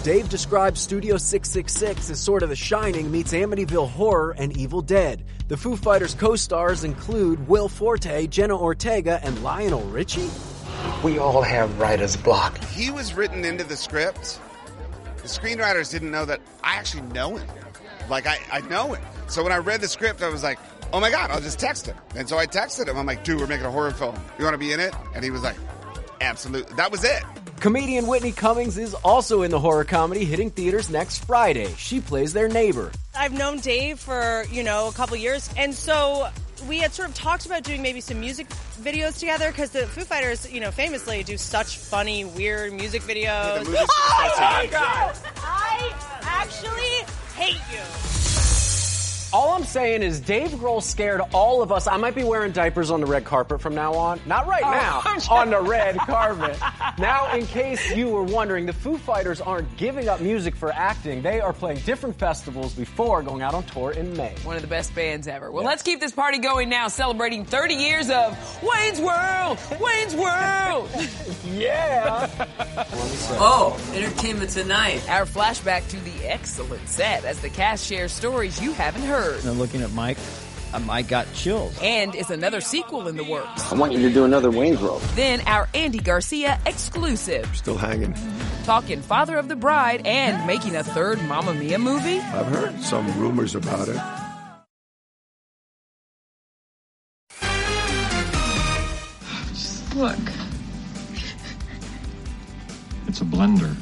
Dave 0.09 0.31
describes 0.31 0.81
Studio 0.81 1.19
666 1.19 2.09
as 2.09 2.19
sort 2.19 2.43
of 2.43 2.49
The 2.49 2.57
Shining 2.57 3.11
meets 3.11 3.35
Amityville 3.35 3.91
Horror 3.91 4.35
and 4.39 4.57
Evil 4.57 4.81
Dead. 4.81 5.23
The 5.49 5.57
Foo 5.59 5.77
Fighters 5.77 6.15
co-stars 6.15 6.83
include 6.83 7.47
Will 7.47 7.69
Forte, 7.69 8.27
Jenna 8.29 8.59
Ortega, 8.59 9.21
and 9.23 9.43
Lionel 9.43 9.83
Richie. 9.83 10.31
We 11.05 11.19
all 11.19 11.43
have 11.43 11.79
writer's 11.79 12.17
block. 12.17 12.57
He 12.57 12.91
was 12.91 13.13
written 13.13 13.45
into 13.45 13.65
the 13.65 13.77
script. 13.77 14.41
The 15.19 15.29
screenwriters 15.29 15.91
didn't 15.91 16.11
know 16.11 16.25
that 16.25 16.41
I 16.65 16.77
actually 16.77 17.03
know 17.09 17.37
him. 17.37 17.47
Like, 18.09 18.27
I, 18.27 18.39
I 18.51 18.61
know 18.63 18.95
him. 18.95 19.05
So 19.27 19.43
when 19.43 19.53
I 19.53 19.59
read 19.59 19.83
the 19.83 19.89
script, 19.89 20.23
I 20.23 20.31
was 20.31 20.43
like, 20.43 20.59
oh 20.91 21.01
my 21.01 21.11
God, 21.11 21.31
I'll 21.31 21.43
just 21.43 21.59
text 21.59 21.85
him. 21.85 21.97
And 22.17 22.27
so 22.27 22.39
I 22.39 22.47
texted 22.47 22.89
him. 22.89 22.97
I'm 22.97 23.05
like, 23.05 23.25
dude, 23.25 23.41
we're 23.41 23.47
making 23.47 23.67
a 23.67 23.71
horror 23.71 23.91
film. 23.91 24.19
You 24.39 24.45
want 24.45 24.55
to 24.55 24.59
be 24.59 24.73
in 24.73 24.81
it? 24.81 24.95
And 25.15 25.23
he 25.23 25.31
was 25.31 25.43
like, 25.43 25.57
absolutely. 26.23 26.75
That 26.77 26.91
was 26.91 27.05
it. 27.05 27.23
Comedian 27.61 28.07
Whitney 28.07 28.31
Cummings 28.31 28.79
is 28.79 28.95
also 28.95 29.43
in 29.43 29.51
the 29.51 29.59
horror 29.59 29.85
comedy 29.85 30.25
hitting 30.25 30.51
theaters 30.51 30.89
next 30.91 31.25
Friday. 31.25 31.75
She 31.77 32.01
plays 32.01 32.33
their 32.33 32.49
neighbor. 32.49 32.93
I've 33.17 33.33
known 33.33 33.59
Dave 33.59 33.99
for, 33.99 34.45
you 34.53 34.63
know, 34.63 34.87
a 34.87 34.93
couple 34.93 35.17
years. 35.17 35.51
And 35.57 35.75
so 35.75 36.29
we 36.69 36.79
had 36.79 36.93
sort 36.93 37.09
of 37.09 37.17
talked 37.17 37.47
about 37.47 37.65
doing 37.65 37.83
maybe 37.83 38.01
some 38.01 38.21
music 38.21 38.49
videos 38.81 39.19
together 39.19 39.51
because 39.51 39.71
the 39.71 39.87
Foo 39.87 40.03
Fighters, 40.03 40.51
you 40.53 40.61
know, 40.61 40.71
famously 40.71 41.25
do 41.25 41.37
such 41.37 41.79
funny, 41.79 42.25
weird 42.25 42.73
music 42.73 43.03
videos. 43.03 43.65
the 43.65 43.71
music's 43.71 43.95
oh 43.99 44.33
so 44.37 44.41
my 44.41 44.67
God. 44.71 45.17
I 45.39 45.93
actually 46.23 47.05
hate 47.35 47.61
you. 47.73 48.18
All 49.31 49.51
I'm 49.55 49.65
saying 49.65 50.03
is 50.03 50.21
Dave 50.21 50.53
Grohl 50.53 50.83
scared 50.83 51.21
all 51.35 51.61
of 51.61 51.71
us. 51.71 51.87
I 51.87 51.99
might 51.99 52.15
be 52.15 52.25
wearing 52.25 52.51
diapers 52.51 52.91
on 52.91 53.01
the 53.03 53.07
red 53.07 53.27
carpet 53.27 53.61
from 53.61 53.75
now 53.75 53.93
on. 53.93 54.19
Not 54.25 54.47
right 54.47 54.63
Oh, 54.65 54.71
now, 54.71 55.03
on 55.31 55.51
the 55.51 55.61
red 55.61 55.99
carpet. 55.99 56.57
Now, 56.99 57.35
in 57.35 57.47
case 57.47 57.95
you 57.95 58.09
were 58.09 58.23
wondering, 58.23 58.65
the 58.65 58.73
Foo 58.73 58.97
Fighters 58.97 59.43
aren't 59.43 59.77
giving 59.77 60.09
up 60.09 60.23
music 60.23 60.57
for 60.57 60.73
acting. 60.73 61.21
They 61.21 61.41
are 61.43 61.53
playing 61.53 61.81
different 61.81 62.19
festivals 62.19 62.73
before 62.73 63.23
going 63.23 63.43
out 63.43 63.53
on 63.53 63.65
tour 63.65 63.91
in 63.91 64.17
May. 64.17 64.35
One 64.45 64.57
of 64.57 64.63
the 64.63 64.69
best 64.69 64.95
bands 64.95 65.29
ever. 65.29 65.51
Well, 65.51 65.63
let's 65.65 65.83
keep 65.83 66.01
this 66.01 66.13
party 66.13 66.39
going 66.39 66.71
now, 66.71 66.89
celebrating 66.89 67.45
30 67.45 67.75
years 67.75 68.09
of 68.09 68.33
Wayne's 68.63 68.99
World! 68.99 69.59
Wayne's 69.79 70.15
World! 70.17 70.89
yeah! 71.53 72.31
oh, 73.39 73.79
entertainment 73.95 74.51
tonight. 74.53 75.07
Our 75.11 75.27
flashback 75.27 75.87
to 75.91 75.97
the 76.01 76.27
excellent 76.27 76.89
set 76.89 77.25
as 77.27 77.41
the 77.41 77.51
cast 77.51 77.85
shares 77.85 78.11
stories 78.13 78.59
you 78.63 78.73
haven't 78.73 79.03
heard. 79.03 79.18
And 79.19 79.59
looking 79.59 79.83
at 79.83 79.93
Mike, 79.93 80.19
uh, 80.73 80.79
Mike 80.81 81.09
got 81.09 81.33
chills. 81.35 81.77
And 81.83 82.15
is 82.15 82.31
another 82.31 82.61
sequel 82.61 83.09
in 83.09 83.17
the 83.17 83.25
works. 83.25 83.73
I 83.73 83.75
want 83.75 83.93
you 83.93 84.01
to 84.09 84.15
do 84.15 84.25
another 84.25 84.51
Wayne's 84.51 84.81
World. 84.81 85.03
Then 85.15 85.41
our 85.43 85.69
Andy 85.75 85.99
Garcia 85.99 86.61
exclusive. 86.67 87.49
Still 87.57 87.77
hanging. 87.77 88.15
Talking 88.65 89.03
Father 89.03 89.37
of 89.37 89.49
the 89.49 89.57
Bride 89.57 90.07
and 90.07 90.47
making 90.47 90.77
a 90.77 90.85
third 90.85 91.21
Mamma 91.23 91.55
Mia 91.55 91.79
movie. 91.79 92.19
I've 92.19 92.47
heard 92.47 92.81
some 92.81 93.07
rumors 93.19 93.55
about 93.55 93.89
it. 93.89 94.01
Just 99.49 99.95
look. 99.97 100.19
It's 103.09 103.21
a 103.21 103.25
blender. 103.25 103.75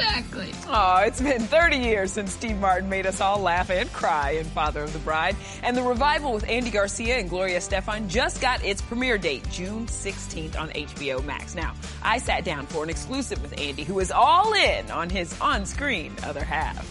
Exactly. 0.00 0.52
Oh, 0.68 1.02
it's 1.04 1.20
been 1.20 1.42
30 1.42 1.76
years 1.76 2.12
since 2.12 2.32
Steve 2.32 2.58
Martin 2.58 2.88
made 2.88 3.06
us 3.06 3.20
all 3.20 3.38
laugh 3.38 3.70
and 3.70 3.92
cry 3.92 4.32
in 4.32 4.44
Father 4.46 4.82
of 4.82 4.92
the 4.92 4.98
Bride. 5.00 5.36
And 5.62 5.76
the 5.76 5.82
revival 5.82 6.32
with 6.32 6.48
Andy 6.48 6.70
Garcia 6.70 7.18
and 7.18 7.28
Gloria 7.28 7.58
Estefan 7.58 8.08
just 8.08 8.40
got 8.40 8.64
its 8.64 8.80
premiere 8.80 9.18
date, 9.18 9.48
June 9.50 9.86
16th 9.86 10.58
on 10.58 10.70
HBO 10.70 11.24
Max. 11.24 11.54
Now, 11.54 11.74
I 12.02 12.18
sat 12.18 12.44
down 12.44 12.66
for 12.66 12.82
an 12.82 12.90
exclusive 12.90 13.42
with 13.42 13.58
Andy, 13.60 13.84
who 13.84 13.98
is 14.00 14.10
all 14.10 14.54
in 14.54 14.90
on 14.90 15.10
his 15.10 15.38
on 15.40 15.66
screen 15.66 16.14
other 16.22 16.44
half. 16.44 16.86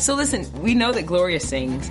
So 0.00 0.14
listen, 0.14 0.50
we 0.60 0.74
know 0.74 0.92
that 0.92 1.06
Gloria 1.06 1.40
sings. 1.40 1.88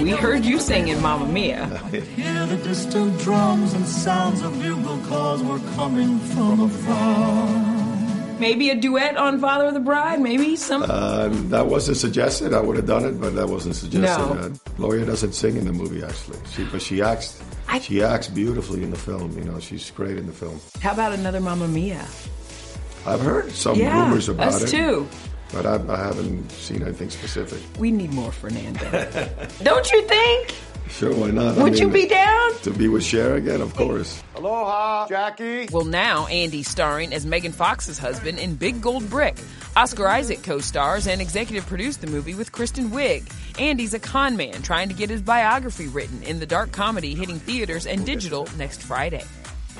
We 0.00 0.10
heard 0.10 0.44
you 0.44 0.58
sing 0.58 0.88
in 0.88 1.00
Mamma 1.02 1.26
Mia. 1.26 1.66
Hear 1.90 2.46
the 2.46 2.56
distant 2.56 3.18
drums 3.20 3.72
and 3.74 3.86
sounds 3.86 4.42
of 4.42 4.60
bugle 4.60 4.98
calls 5.06 5.42
were 5.42 5.58
coming 5.74 6.18
from 6.20 6.60
afar. 6.60 8.38
Maybe 8.40 8.70
a 8.70 8.74
duet 8.74 9.16
on 9.16 9.40
Father 9.40 9.66
of 9.66 9.74
the 9.74 9.80
Bride, 9.80 10.20
maybe 10.20 10.56
some. 10.56 10.82
Uh, 10.82 11.28
that 11.50 11.66
wasn't 11.66 11.96
suggested. 11.98 12.52
I 12.52 12.60
would 12.60 12.76
have 12.76 12.86
done 12.86 13.04
it, 13.04 13.20
but 13.20 13.34
that 13.36 13.48
wasn't 13.48 13.76
suggested. 13.76 14.34
No. 14.34 14.40
Uh, 14.40 14.48
Gloria 14.76 15.04
doesn't 15.06 15.32
sing 15.34 15.56
in 15.56 15.64
the 15.66 15.72
movie, 15.72 16.02
actually. 16.02 16.38
She, 16.54 16.64
but 16.64 16.82
she 16.82 17.02
acts. 17.02 17.40
she 17.80 18.02
acts 18.02 18.26
beautifully 18.28 18.82
in 18.82 18.90
the 18.90 18.98
film. 18.98 19.36
You 19.38 19.44
know, 19.44 19.60
she's 19.60 19.90
great 19.92 20.16
in 20.16 20.26
the 20.26 20.32
film. 20.32 20.60
How 20.80 20.92
about 20.92 21.12
another 21.12 21.40
Mamma 21.40 21.68
Mia? 21.68 22.06
I've 23.06 23.20
heard 23.20 23.50
some 23.52 23.76
Yeah, 23.78 24.02
rumors 24.04 24.28
about 24.28 24.48
us 24.54 24.62
it. 24.64 24.68
too. 24.68 25.08
But 25.52 25.66
I, 25.66 25.74
I 25.92 25.96
haven't 25.96 26.50
seen 26.50 26.82
anything 26.82 27.10
specific. 27.10 27.60
We 27.78 27.90
need 27.90 28.12
more 28.12 28.32
Fernando. 28.32 28.90
Don't 29.62 29.90
you 29.92 30.02
think? 30.02 30.54
Sure, 30.88 31.14
why 31.14 31.30
not? 31.30 31.56
I 31.56 31.62
Would 31.62 31.78
you 31.78 31.88
be 31.88 32.06
down? 32.06 32.52
To 32.62 32.70
be 32.70 32.88
with 32.88 33.02
Cher 33.02 33.36
again, 33.36 33.60
of 33.60 33.74
course. 33.74 34.22
Aloha, 34.34 35.08
Jackie. 35.08 35.68
Well, 35.72 35.84
now 35.84 36.26
Andy 36.26 36.62
starring 36.62 37.14
as 37.14 37.24
Megan 37.24 37.52
Fox's 37.52 37.98
husband 37.98 38.38
in 38.38 38.56
Big 38.56 38.82
Gold 38.82 39.08
Brick. 39.08 39.36
Oscar 39.74 40.06
Isaac 40.06 40.42
co-stars 40.42 41.06
and 41.06 41.20
executive 41.20 41.66
produced 41.66 42.02
the 42.02 42.08
movie 42.08 42.34
with 42.34 42.52
Kristen 42.52 42.90
Wiig. 42.90 43.24
Andy's 43.58 43.94
a 43.94 43.98
con 43.98 44.36
man 44.36 44.60
trying 44.60 44.88
to 44.88 44.94
get 44.94 45.08
his 45.08 45.22
biography 45.22 45.86
written 45.86 46.22
in 46.24 46.40
the 46.40 46.46
dark 46.46 46.72
comedy 46.72 47.14
hitting 47.14 47.38
theaters 47.38 47.86
and 47.86 48.04
digital 48.04 48.46
next 48.58 48.82
Friday. 48.82 49.24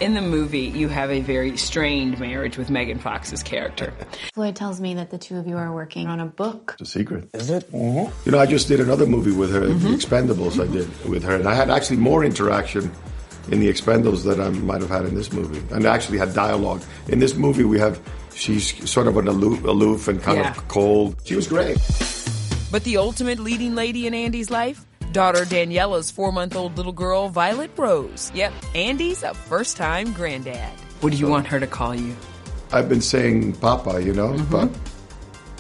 In 0.00 0.14
the 0.14 0.20
movie, 0.20 0.60
you 0.62 0.88
have 0.88 1.10
a 1.10 1.20
very 1.20 1.56
strained 1.56 2.18
marriage 2.18 2.56
with 2.56 2.70
Megan 2.70 2.98
Fox's 2.98 3.42
character. 3.42 3.92
Floyd 4.34 4.56
tells 4.56 4.80
me 4.80 4.94
that 4.94 5.10
the 5.10 5.18
two 5.18 5.36
of 5.36 5.46
you 5.46 5.56
are 5.56 5.72
working 5.72 6.08
on 6.08 6.18
a 6.18 6.26
book. 6.26 6.76
It's 6.80 6.88
a 6.88 6.92
secret. 6.98 7.28
Is 7.34 7.50
it? 7.50 7.70
Mm-hmm. 7.70 8.12
You 8.24 8.32
know, 8.32 8.38
I 8.40 8.46
just 8.46 8.66
did 8.66 8.80
another 8.80 9.06
movie 9.06 9.30
with 9.30 9.52
her, 9.52 9.60
The 9.60 9.88
Expendables. 9.90 10.60
I 10.60 10.70
did 10.72 10.88
with 11.08 11.22
her, 11.22 11.36
and 11.36 11.46
I 11.46 11.54
had 11.54 11.70
actually 11.70 11.98
more 11.98 12.24
interaction 12.24 12.90
in 13.52 13.60
The 13.60 13.68
Expendables 13.68 14.24
than 14.24 14.40
I 14.40 14.48
might 14.50 14.80
have 14.80 14.90
had 14.90 15.04
in 15.04 15.14
this 15.14 15.32
movie, 15.32 15.62
and 15.74 15.86
I 15.86 15.94
actually 15.94 16.18
had 16.18 16.34
dialogue. 16.34 16.82
In 17.08 17.20
this 17.20 17.34
movie, 17.36 17.64
we 17.64 17.78
have 17.78 18.00
she's 18.34 18.90
sort 18.90 19.06
of 19.06 19.16
an 19.18 19.28
aloof, 19.28 19.62
aloof 19.64 20.08
and 20.08 20.20
kind 20.20 20.38
Yeah. 20.38 20.50
of 20.50 20.66
cold. 20.68 21.16
She 21.24 21.36
was 21.36 21.46
great. 21.46 21.76
But 22.72 22.82
the 22.84 22.96
ultimate 22.96 23.38
leading 23.38 23.74
lady 23.74 24.06
in 24.06 24.14
Andy's 24.14 24.50
life? 24.50 24.84
Daughter 25.12 25.44
Daniela's 25.44 26.10
four 26.10 26.32
month 26.32 26.56
old 26.56 26.76
little 26.78 26.92
girl, 26.92 27.28
Violet 27.28 27.70
Rose. 27.76 28.32
Yep, 28.34 28.52
Andy's 28.74 29.22
a 29.22 29.34
first 29.34 29.76
time 29.76 30.12
granddad. 30.12 30.72
What 31.00 31.12
do 31.12 31.18
you 31.18 31.28
want 31.28 31.46
her 31.48 31.60
to 31.60 31.66
call 31.66 31.94
you? 31.94 32.16
I've 32.72 32.88
been 32.88 33.02
saying 33.02 33.52
Papa, 33.56 34.02
you 34.02 34.14
know, 34.14 34.28
mm-hmm. 34.28 34.50
but 34.50 34.70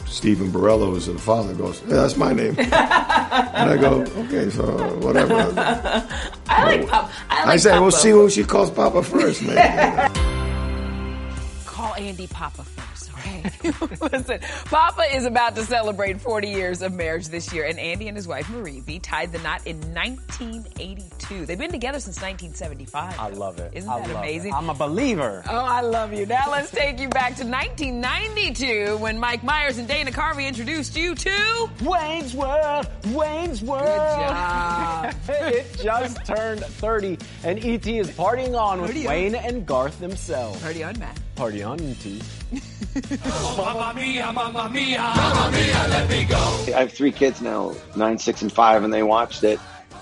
Stephen 0.08 0.50
Borello, 0.50 0.86
who's 0.86 1.06
the 1.06 1.18
father, 1.18 1.52
goes, 1.52 1.82
yeah, 1.82 1.96
"That's 1.96 2.16
my 2.16 2.32
name," 2.32 2.54
and 2.58 2.72
I 2.72 3.76
go, 3.78 4.02
"Okay, 4.24 4.48
so 4.48 4.64
whatever." 5.00 5.34
I 6.46 6.64
like 6.64 6.88
Papa. 6.88 7.10
I, 7.28 7.38
like 7.40 7.48
I 7.48 7.56
say, 7.56 7.70
Papa. 7.70 7.82
we'll 7.82 7.90
see 7.90 8.10
who 8.10 8.30
she 8.30 8.44
calls 8.44 8.70
Papa 8.70 9.02
first, 9.02 9.42
man. 9.42 10.10
Call 11.66 11.94
Andy 11.94 12.26
Papa 12.26 12.62
first, 12.62 12.78
okay? 12.78 12.91
Listen, 14.12 14.40
Papa 14.66 15.02
is 15.14 15.24
about 15.24 15.54
to 15.56 15.64
celebrate 15.64 16.20
40 16.20 16.48
years 16.48 16.82
of 16.82 16.92
marriage 16.92 17.28
this 17.28 17.52
year, 17.52 17.64
and 17.64 17.78
Andy 17.78 18.08
and 18.08 18.16
his 18.16 18.26
wife 18.26 18.46
Marivi 18.46 19.00
tied 19.02 19.32
the 19.32 19.38
knot 19.38 19.66
in 19.66 19.76
1982. 19.94 21.46
They've 21.46 21.58
been 21.58 21.70
together 21.70 22.00
since 22.00 22.16
1975. 22.20 23.18
I 23.18 23.28
love 23.30 23.58
it. 23.58 23.72
Isn't 23.74 23.88
I 23.90 24.00
that 24.00 24.08
love 24.08 24.16
it. 24.16 24.18
amazing? 24.18 24.54
I'm 24.54 24.70
a 24.70 24.74
believer. 24.74 25.42
Oh, 25.48 25.56
I 25.56 25.80
love 25.80 26.12
you. 26.12 26.26
Now 26.26 26.50
let's 26.50 26.70
take 26.70 26.98
you 26.98 27.08
back 27.08 27.36
to 27.36 27.44
1992 27.44 28.96
when 28.98 29.18
Mike 29.18 29.44
Myers 29.44 29.78
and 29.78 29.86
Dana 29.86 30.10
Carvey 30.10 30.46
introduced 30.46 30.96
you 30.96 31.14
to 31.14 31.70
Wayne's 31.82 32.34
World, 32.34 32.88
Wayne's 33.08 33.62
World. 33.62 33.82
Good 33.82 34.28
job. 34.28 35.14
it 35.28 35.78
just 35.82 36.24
turned 36.26 36.60
30, 36.60 37.18
and 37.44 37.58
ET 37.64 37.86
is 37.86 38.10
partying 38.10 38.58
on 38.58 38.80
with 38.80 38.90
Party 38.90 39.06
on. 39.06 39.12
Wayne 39.12 39.34
and 39.34 39.66
Garth 39.66 39.98
themselves. 40.00 40.60
Party 40.62 40.82
on, 40.84 40.98
man. 40.98 41.14
Party 41.36 41.62
on, 41.62 41.80
ET. 41.80 42.06
Mamma 43.56 43.92
mia, 43.94 44.32
mamma 44.32 44.70
mia, 44.70 44.98
mamma 44.98 45.50
mia, 45.50 45.86
let 45.88 46.08
me 46.08 46.24
go. 46.24 46.36
I 46.74 46.80
have 46.80 46.92
three 46.92 47.12
kids 47.12 47.42
now, 47.42 47.74
nine, 47.94 48.18
six, 48.18 48.40
and 48.42 48.50
five, 48.50 48.84
and 48.84 48.92
they 48.92 49.02
watched 49.02 49.44
it. 49.44 49.60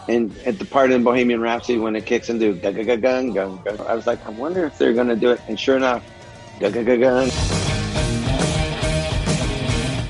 And 0.09 0.37
at 0.47 0.59
the 0.59 0.65
part 0.65 0.91
in 0.93 1.03
Bohemian 1.03 1.41
Rhapsody 1.41 1.79
when 1.79 1.97
it 1.97 2.07
kicks 2.07 2.29
into 2.29 2.55
gun 2.55 2.75
gun 2.75 3.01
gun 3.01 3.33
gun 3.33 3.61
gun, 3.65 3.81
I 3.87 3.95
was 3.95 4.07
like, 4.07 4.25
I 4.27 4.31
wonder 4.31 4.65
if 4.65 4.79
they're 4.79 4.93
gonna 4.95 5.17
do 5.17 5.31
it. 5.31 5.41
And 5.49 5.59
sure 5.59 5.77
enough, 5.77 6.05
gun 6.61 6.73
gun 6.73 6.85
gun 6.85 7.01
gun. 7.01 7.31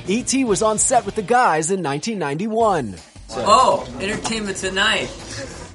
ET 0.07 0.33
was 0.45 0.61
on 0.61 0.77
set 0.77 1.05
with 1.05 1.15
the 1.15 1.21
guys 1.21 1.71
in 1.71 1.81
1991. 1.81 2.95
Oh, 3.31 3.87
Entertainment 3.99 4.57
Tonight. 4.57 5.07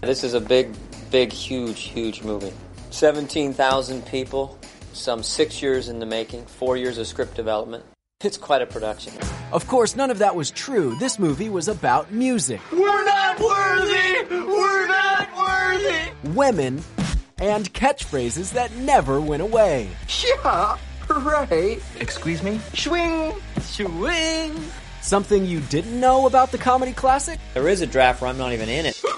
This 0.03 0.23
is 0.25 0.35
a 0.35 0.41
big, 0.41 0.75
big, 1.11 1.33
huge, 1.33 1.85
huge 1.85 2.23
movie. 2.23 2.53
17,000 2.91 4.05
people, 4.07 4.59
some 4.97 5.23
six 5.23 5.63
years 5.63 5.89
in 5.89 5.99
the 5.99 6.07
making, 6.07 6.47
four 6.47 6.77
years 6.77 6.99
of 6.99 7.07
script 7.07 7.35
development. 7.35 7.85
It's 8.25 8.39
quite 8.39 8.63
a 8.63 8.67
production. 8.67 9.13
Of 9.53 9.67
course, 9.69 9.95
none 9.95 10.11
of 10.11 10.19
that 10.19 10.35
was 10.35 10.51
true. 10.51 10.97
This 10.99 11.19
movie 11.19 11.51
was 11.51 11.69
about 11.69 12.11
music, 12.13 12.61
We're 12.73 13.05
not 13.05 13.39
worthy. 13.39 14.25
We're 14.35 14.87
not 14.89 15.29
worthy. 15.37 16.11
women, 16.35 16.83
and 17.39 17.71
catchphrases 17.75 18.53
that 18.55 18.75
never 18.77 19.21
went 19.21 19.43
away. 19.43 19.91
Yeah, 20.25 20.79
right. 21.11 21.79
Excuse 22.01 22.43
me. 22.43 22.59
Swing, 22.75 23.35
swing. 23.61 24.55
Something 25.03 25.45
you 25.45 25.61
didn't 25.61 26.01
know 26.01 26.27
about 26.27 26.51
the 26.51 26.59
comedy 26.59 26.93
classic? 26.93 27.39
There 27.55 27.69
is 27.69 27.83
a 27.83 27.87
draft 27.87 28.23
where 28.23 28.31
I'm 28.31 28.39
not 28.39 28.53
even 28.53 28.69
in 28.69 28.87
it. 28.87 29.01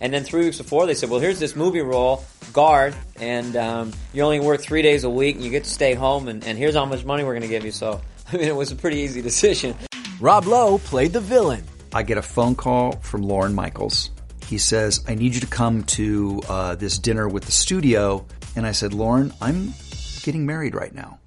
And 0.00 0.12
then 0.12 0.24
three 0.24 0.44
weeks 0.46 0.58
before, 0.58 0.86
they 0.86 0.94
said, 0.94 1.10
"Well, 1.10 1.20
here's 1.20 1.38
this 1.38 1.54
movie 1.54 1.80
role, 1.80 2.24
Garth, 2.52 2.96
and 3.20 3.56
um, 3.56 3.92
you 4.12 4.22
only 4.22 4.40
work 4.40 4.60
three 4.60 4.82
days 4.82 5.04
a 5.04 5.10
week, 5.10 5.36
and 5.36 5.44
you 5.44 5.50
get 5.50 5.64
to 5.64 5.70
stay 5.70 5.94
home, 5.94 6.28
and, 6.28 6.44
and 6.44 6.58
here's 6.58 6.74
how 6.74 6.84
much 6.84 7.04
money 7.04 7.24
we're 7.24 7.32
going 7.32 7.42
to 7.42 7.48
give 7.48 7.64
you." 7.64 7.72
So, 7.72 8.00
I 8.32 8.36
mean, 8.36 8.48
it 8.48 8.56
was 8.56 8.72
a 8.72 8.76
pretty 8.76 8.98
easy 8.98 9.22
decision. 9.30 9.74
Rob 10.20 10.46
Lowe 10.46 10.78
played 10.78 11.12
the 11.12 11.20
villain. 11.20 11.64
I 11.92 12.02
get 12.02 12.16
a 12.16 12.22
phone 12.22 12.54
call 12.54 12.92
from 12.96 13.22
Lorne 13.22 13.54
Michaels. 13.54 14.10
He 14.46 14.58
says, 14.58 15.04
I 15.08 15.14
need 15.14 15.34
you 15.34 15.40
to 15.40 15.46
come 15.46 15.82
to 15.84 16.42
uh, 16.48 16.74
this 16.74 16.98
dinner 16.98 17.28
with 17.28 17.44
the 17.44 17.52
studio. 17.52 18.24
And 18.54 18.66
I 18.66 18.72
said, 18.72 18.94
Lorne, 18.94 19.32
I'm 19.40 19.74
getting 20.22 20.46
married 20.46 20.74
right 20.74 20.94
now. 20.94 21.18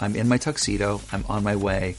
I'm 0.00 0.16
in 0.16 0.28
my 0.28 0.38
tuxedo. 0.38 1.00
I'm 1.12 1.24
on 1.28 1.44
my 1.44 1.56
way 1.56 1.96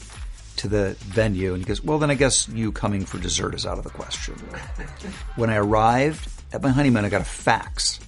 to 0.56 0.68
the 0.68 0.96
venue. 0.98 1.54
And 1.54 1.62
he 1.62 1.64
goes, 1.66 1.82
Well, 1.82 1.98
then 1.98 2.10
I 2.10 2.14
guess 2.14 2.48
you 2.48 2.72
coming 2.72 3.04
for 3.04 3.18
dessert 3.18 3.54
is 3.54 3.66
out 3.66 3.78
of 3.78 3.84
the 3.84 3.90
question. 3.90 4.34
when 5.36 5.50
I 5.50 5.56
arrived 5.56 6.28
at 6.52 6.62
my 6.62 6.70
honeymoon, 6.70 7.04
I 7.04 7.08
got 7.08 7.20
a 7.20 7.24
fax 7.24 8.00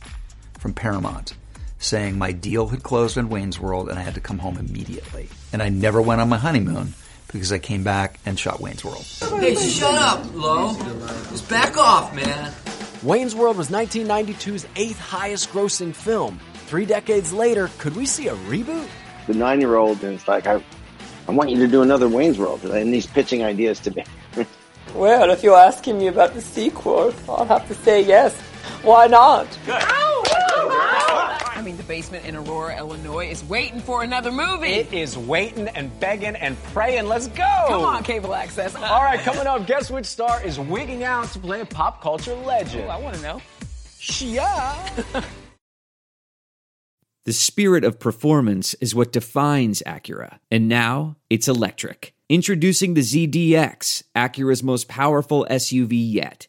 from 0.65 0.73
Paramount 0.73 1.35
saying 1.79 2.17
my 2.17 2.33
deal 2.33 2.69
had 2.69 2.83
closed 2.83 3.19
on 3.19 3.29
Wayne's 3.29 3.61
World 3.61 3.91
and 3.91 3.99
I 3.99 4.03
had 4.03 4.15
to 4.15 4.21
come 4.21 4.39
home 4.39 4.57
immediately. 4.57 5.29
And 5.53 5.63
I 5.63 5.69
never 5.69 6.01
went 6.01 6.23
on 6.23 6.31
my 6.31 6.39
honeymoon 6.39 6.95
because 7.27 7.53
I 7.53 7.59
came 7.59 7.85
back 7.85 8.19
and 8.25 8.39
shot 8.39 8.63
Wayne's 8.63 8.83
World. 8.83 9.05
Hey, 9.43 9.55
shut 9.57 9.95
up, 9.95 10.25
Lo. 10.35 10.73
Just 11.29 11.51
back 11.51 11.77
off, 11.77 12.15
man. 12.15 12.51
Wayne's 13.03 13.35
World 13.35 13.59
was 13.59 13.69
1992's 13.69 14.67
eighth 14.77 14.99
highest 14.99 15.51
grossing 15.51 15.95
film. 15.95 16.41
Three 16.65 16.87
decades 16.87 17.31
later, 17.31 17.69
could 17.77 17.95
we 17.95 18.07
see 18.07 18.29
a 18.29 18.35
reboot? 18.35 18.89
The 19.27 19.35
nine-year-old 19.35 20.03
is 20.03 20.27
like, 20.27 20.47
I, 20.47 20.65
I 21.29 21.33
want 21.33 21.51
you 21.51 21.59
to 21.59 21.69
do 21.69 21.83
another 21.83 22.09
Wayne's 22.09 22.39
World, 22.39 22.65
and 22.65 22.95
he's 22.95 23.07
pitching 23.07 23.45
ideas 23.45 23.81
to 23.81 23.91
me. 23.91 24.07
Well, 24.95 25.31
if 25.31 25.43
you're 25.43 25.59
asking 25.59 25.99
me 25.99 26.07
about 26.07 26.33
the 26.35 26.41
sequel, 26.41 27.13
I'll 27.29 27.45
have 27.47 27.67
to 27.69 27.75
say 27.75 28.03
yes. 28.03 28.41
Why 28.83 29.09
not? 29.09 29.47
I 29.67 30.04
mean, 31.65 31.77
the 31.77 31.83
basement 31.83 32.27
in 32.27 32.37
Aurora, 32.37 32.77
Illinois 32.79 33.29
is 33.29 33.43
waiting 33.45 33.81
for 33.81 34.03
another 34.03 34.31
movie. 34.31 34.69
It 34.69 34.93
is 34.93 35.17
waiting 35.17 35.69
and 35.69 35.99
begging 35.99 36.37
and 36.37 36.63
praying. 36.65 37.07
Let's 37.07 37.29
go! 37.29 37.65
Come 37.69 37.83
on, 37.83 38.05
cable 38.05 38.35
access. 38.35 38.75
All 38.75 39.03
right, 39.03 39.19
coming 39.21 39.47
up, 39.47 39.67
guess 39.67 39.91
which 39.91 40.07
star 40.07 40.45
is 40.45 40.61
wigging 40.61 41.03
out 41.05 41.29
to 41.29 41.39
play 41.39 41.63
a 41.63 41.67
pop 41.67 42.03
culture 42.03 42.35
legend? 42.35 42.85
Ooh, 42.85 42.89
I 42.89 43.01
want 43.01 43.17
to 43.17 43.23
know. 43.23 43.43
Shia. 43.99 45.25
The 47.27 47.33
spirit 47.33 47.85
of 47.85 47.99
performance 47.99 48.75
is 48.83 48.95
what 48.95 49.11
defines 49.11 49.83
Acura, 49.87 50.41
and 50.51 50.69
now 50.69 51.17
it's 51.31 51.49
electric. 51.49 52.13
Introducing 52.29 52.93
the 52.93 53.01
ZDX, 53.01 54.03
Acura's 54.15 54.63
most 54.63 54.89
powerful 54.89 55.47
SUV 55.51 55.93
yet. 55.93 56.49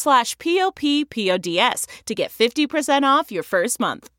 slash 0.01 0.37
p-o-p-p-o-d-s 0.37 1.87
to 2.05 2.13
get 2.13 2.31
50% 2.31 3.03
off 3.03 3.31
your 3.31 3.43
first 3.43 3.79
month. 3.79 4.09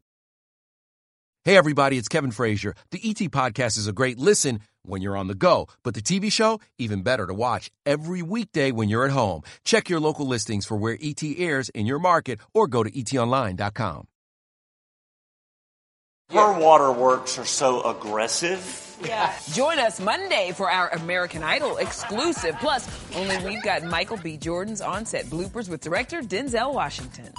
Hey, 1.45 1.57
everybody, 1.57 1.99
it's 1.99 2.07
Kevin 2.07 2.31
Frazier. 2.31 2.75
The 2.92 3.01
ET 3.03 3.16
Podcast 3.33 3.77
is 3.77 3.88
a 3.88 3.92
great 3.92 4.16
listen 4.16 4.61
when 4.85 5.03
you're 5.03 5.16
on 5.16 5.27
the 5.27 5.35
go, 5.35 5.66
but 5.83 5.95
the 5.95 6.01
TV 6.01 6.31
show, 6.31 6.61
even 6.79 7.03
better 7.03 7.27
to 7.27 7.35
watch 7.35 7.68
every 7.85 8.23
weekday 8.23 8.71
when 8.71 8.88
you're 8.88 9.05
at 9.05 9.11
home. 9.11 9.42
Check 9.64 9.88
your 9.88 9.99
local 9.99 10.25
listings 10.25 10.64
for 10.64 10.77
where 10.77 10.97
ET 11.03 11.21
airs 11.37 11.68
in 11.71 11.87
your 11.87 11.99
market 11.99 12.38
or 12.55 12.68
go 12.68 12.85
to 12.85 12.90
etonline.com. 12.90 14.07
Her 16.31 16.59
waterworks 16.59 17.38
are 17.38 17.45
so 17.45 17.83
aggressive. 17.83 18.92
Yeah. 19.05 19.35
Join 19.53 19.79
us 19.79 20.01
Monday 20.01 20.53
for 20.55 20.71
our 20.71 20.88
American 20.91 21.43
Idol 21.43 21.77
exclusive. 21.79 22.57
Plus, 22.61 22.88
only 23.17 23.37
we've 23.45 23.62
got 23.62 23.83
Michael 23.85 24.17
B. 24.17 24.37
Jordan's 24.37 24.81
on-set 24.81 25.27
bloopers 25.27 25.69
with 25.69 25.81
director 25.81 26.21
Denzel 26.21 26.73
Washington. 26.73 27.33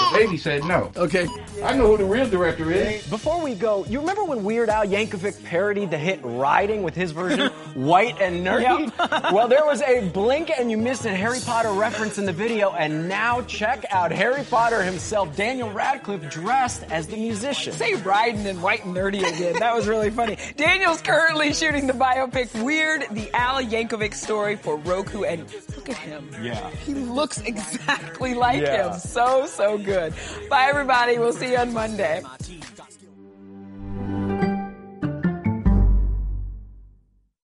The 0.00 0.18
baby 0.18 0.38
said 0.38 0.64
no. 0.64 0.90
Okay. 0.96 1.28
I 1.62 1.76
know 1.76 1.88
who 1.88 1.98
the 1.98 2.04
real 2.04 2.28
director 2.28 2.72
is. 2.72 3.06
Before 3.08 3.40
we 3.42 3.54
go, 3.54 3.84
you 3.84 4.00
remember 4.00 4.24
when 4.24 4.42
Weird 4.44 4.70
Al 4.70 4.86
Yankovic 4.86 5.44
parodied 5.44 5.90
the 5.90 5.98
hit 5.98 6.20
Riding 6.22 6.82
with 6.82 6.94
his 6.94 7.12
version, 7.12 7.50
White 7.74 8.18
and 8.20 8.44
Nerdy? 8.44 8.90
well, 9.32 9.46
there 9.46 9.64
was 9.66 9.82
a 9.82 10.08
blink 10.08 10.50
and 10.50 10.70
you 10.70 10.78
missed 10.78 11.04
a 11.04 11.14
Harry 11.14 11.38
Potter 11.44 11.72
reference 11.72 12.18
in 12.18 12.24
the 12.24 12.32
video, 12.32 12.70
and 12.72 13.08
now 13.08 13.42
check 13.42 13.84
out 13.90 14.10
Harry 14.10 14.42
Potter 14.44 14.82
himself, 14.82 15.36
Daniel 15.36 15.70
Radcliffe, 15.70 16.30
dressed 16.30 16.82
as 16.84 17.06
the 17.06 17.16
musician. 17.16 17.72
Say 17.74 17.94
riding 17.94 18.46
and 18.46 18.62
white 18.62 18.84
and 18.84 18.96
nerdy 18.96 19.18
again. 19.18 19.58
That 19.58 19.74
was 19.76 19.86
really 19.86 20.10
funny. 20.10 20.38
Daniel's 20.56 21.02
currently 21.10 21.52
shooting 21.52 21.86
the 21.86 21.92
biopic 21.92 22.62
Weird, 22.62 23.06
the 23.10 23.30
Al 23.34 23.62
Yankovic 23.62 24.14
story 24.14 24.56
for 24.56 24.76
Roku, 24.76 25.24
and 25.24 25.42
look 25.76 25.88
at 25.88 25.96
him. 25.96 26.28
Yeah. 26.42 26.70
He 26.70 26.94
looks 26.94 27.40
exactly 27.40 28.34
like 28.34 28.60
Yeah. 28.62 28.92
him. 28.92 28.98
So, 29.00 29.46
so 29.46 29.78
good. 29.78 30.14
Bye, 30.48 30.66
everybody. 30.68 31.18
We'll 31.18 31.32
see 31.32 31.52
you 31.52 31.58
on 31.58 31.72
Monday. 31.72 32.22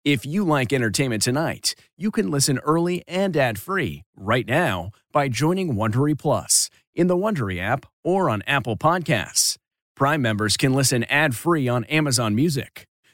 If 0.05 0.27
you 0.27 0.45
like 0.45 0.73
entertainment 0.73 1.23
tonight, 1.23 1.77
you 1.97 2.11
can 2.11 2.31
listen 2.31 2.59
early 2.59 3.05
and 3.07 3.37
ad-free 3.37 4.03
right 4.17 4.47
now 4.47 4.91
by 5.13 5.29
joining 5.29 5.75
Wondery 5.75 6.19
Plus 6.19 6.71
in 6.95 7.07
the 7.07 7.17
Wondery 7.17 7.61
app 7.61 7.87
or 8.03 8.29
on 8.29 8.43
Apple 8.47 8.77
Podcasts. 8.77 9.57
Prime 9.95 10.21
members 10.21 10.57
can 10.57 10.73
listen 10.75 11.05
ad-free 11.05 11.69
on 11.69 11.85
Amazon 11.85 12.35
Music. 12.35 12.87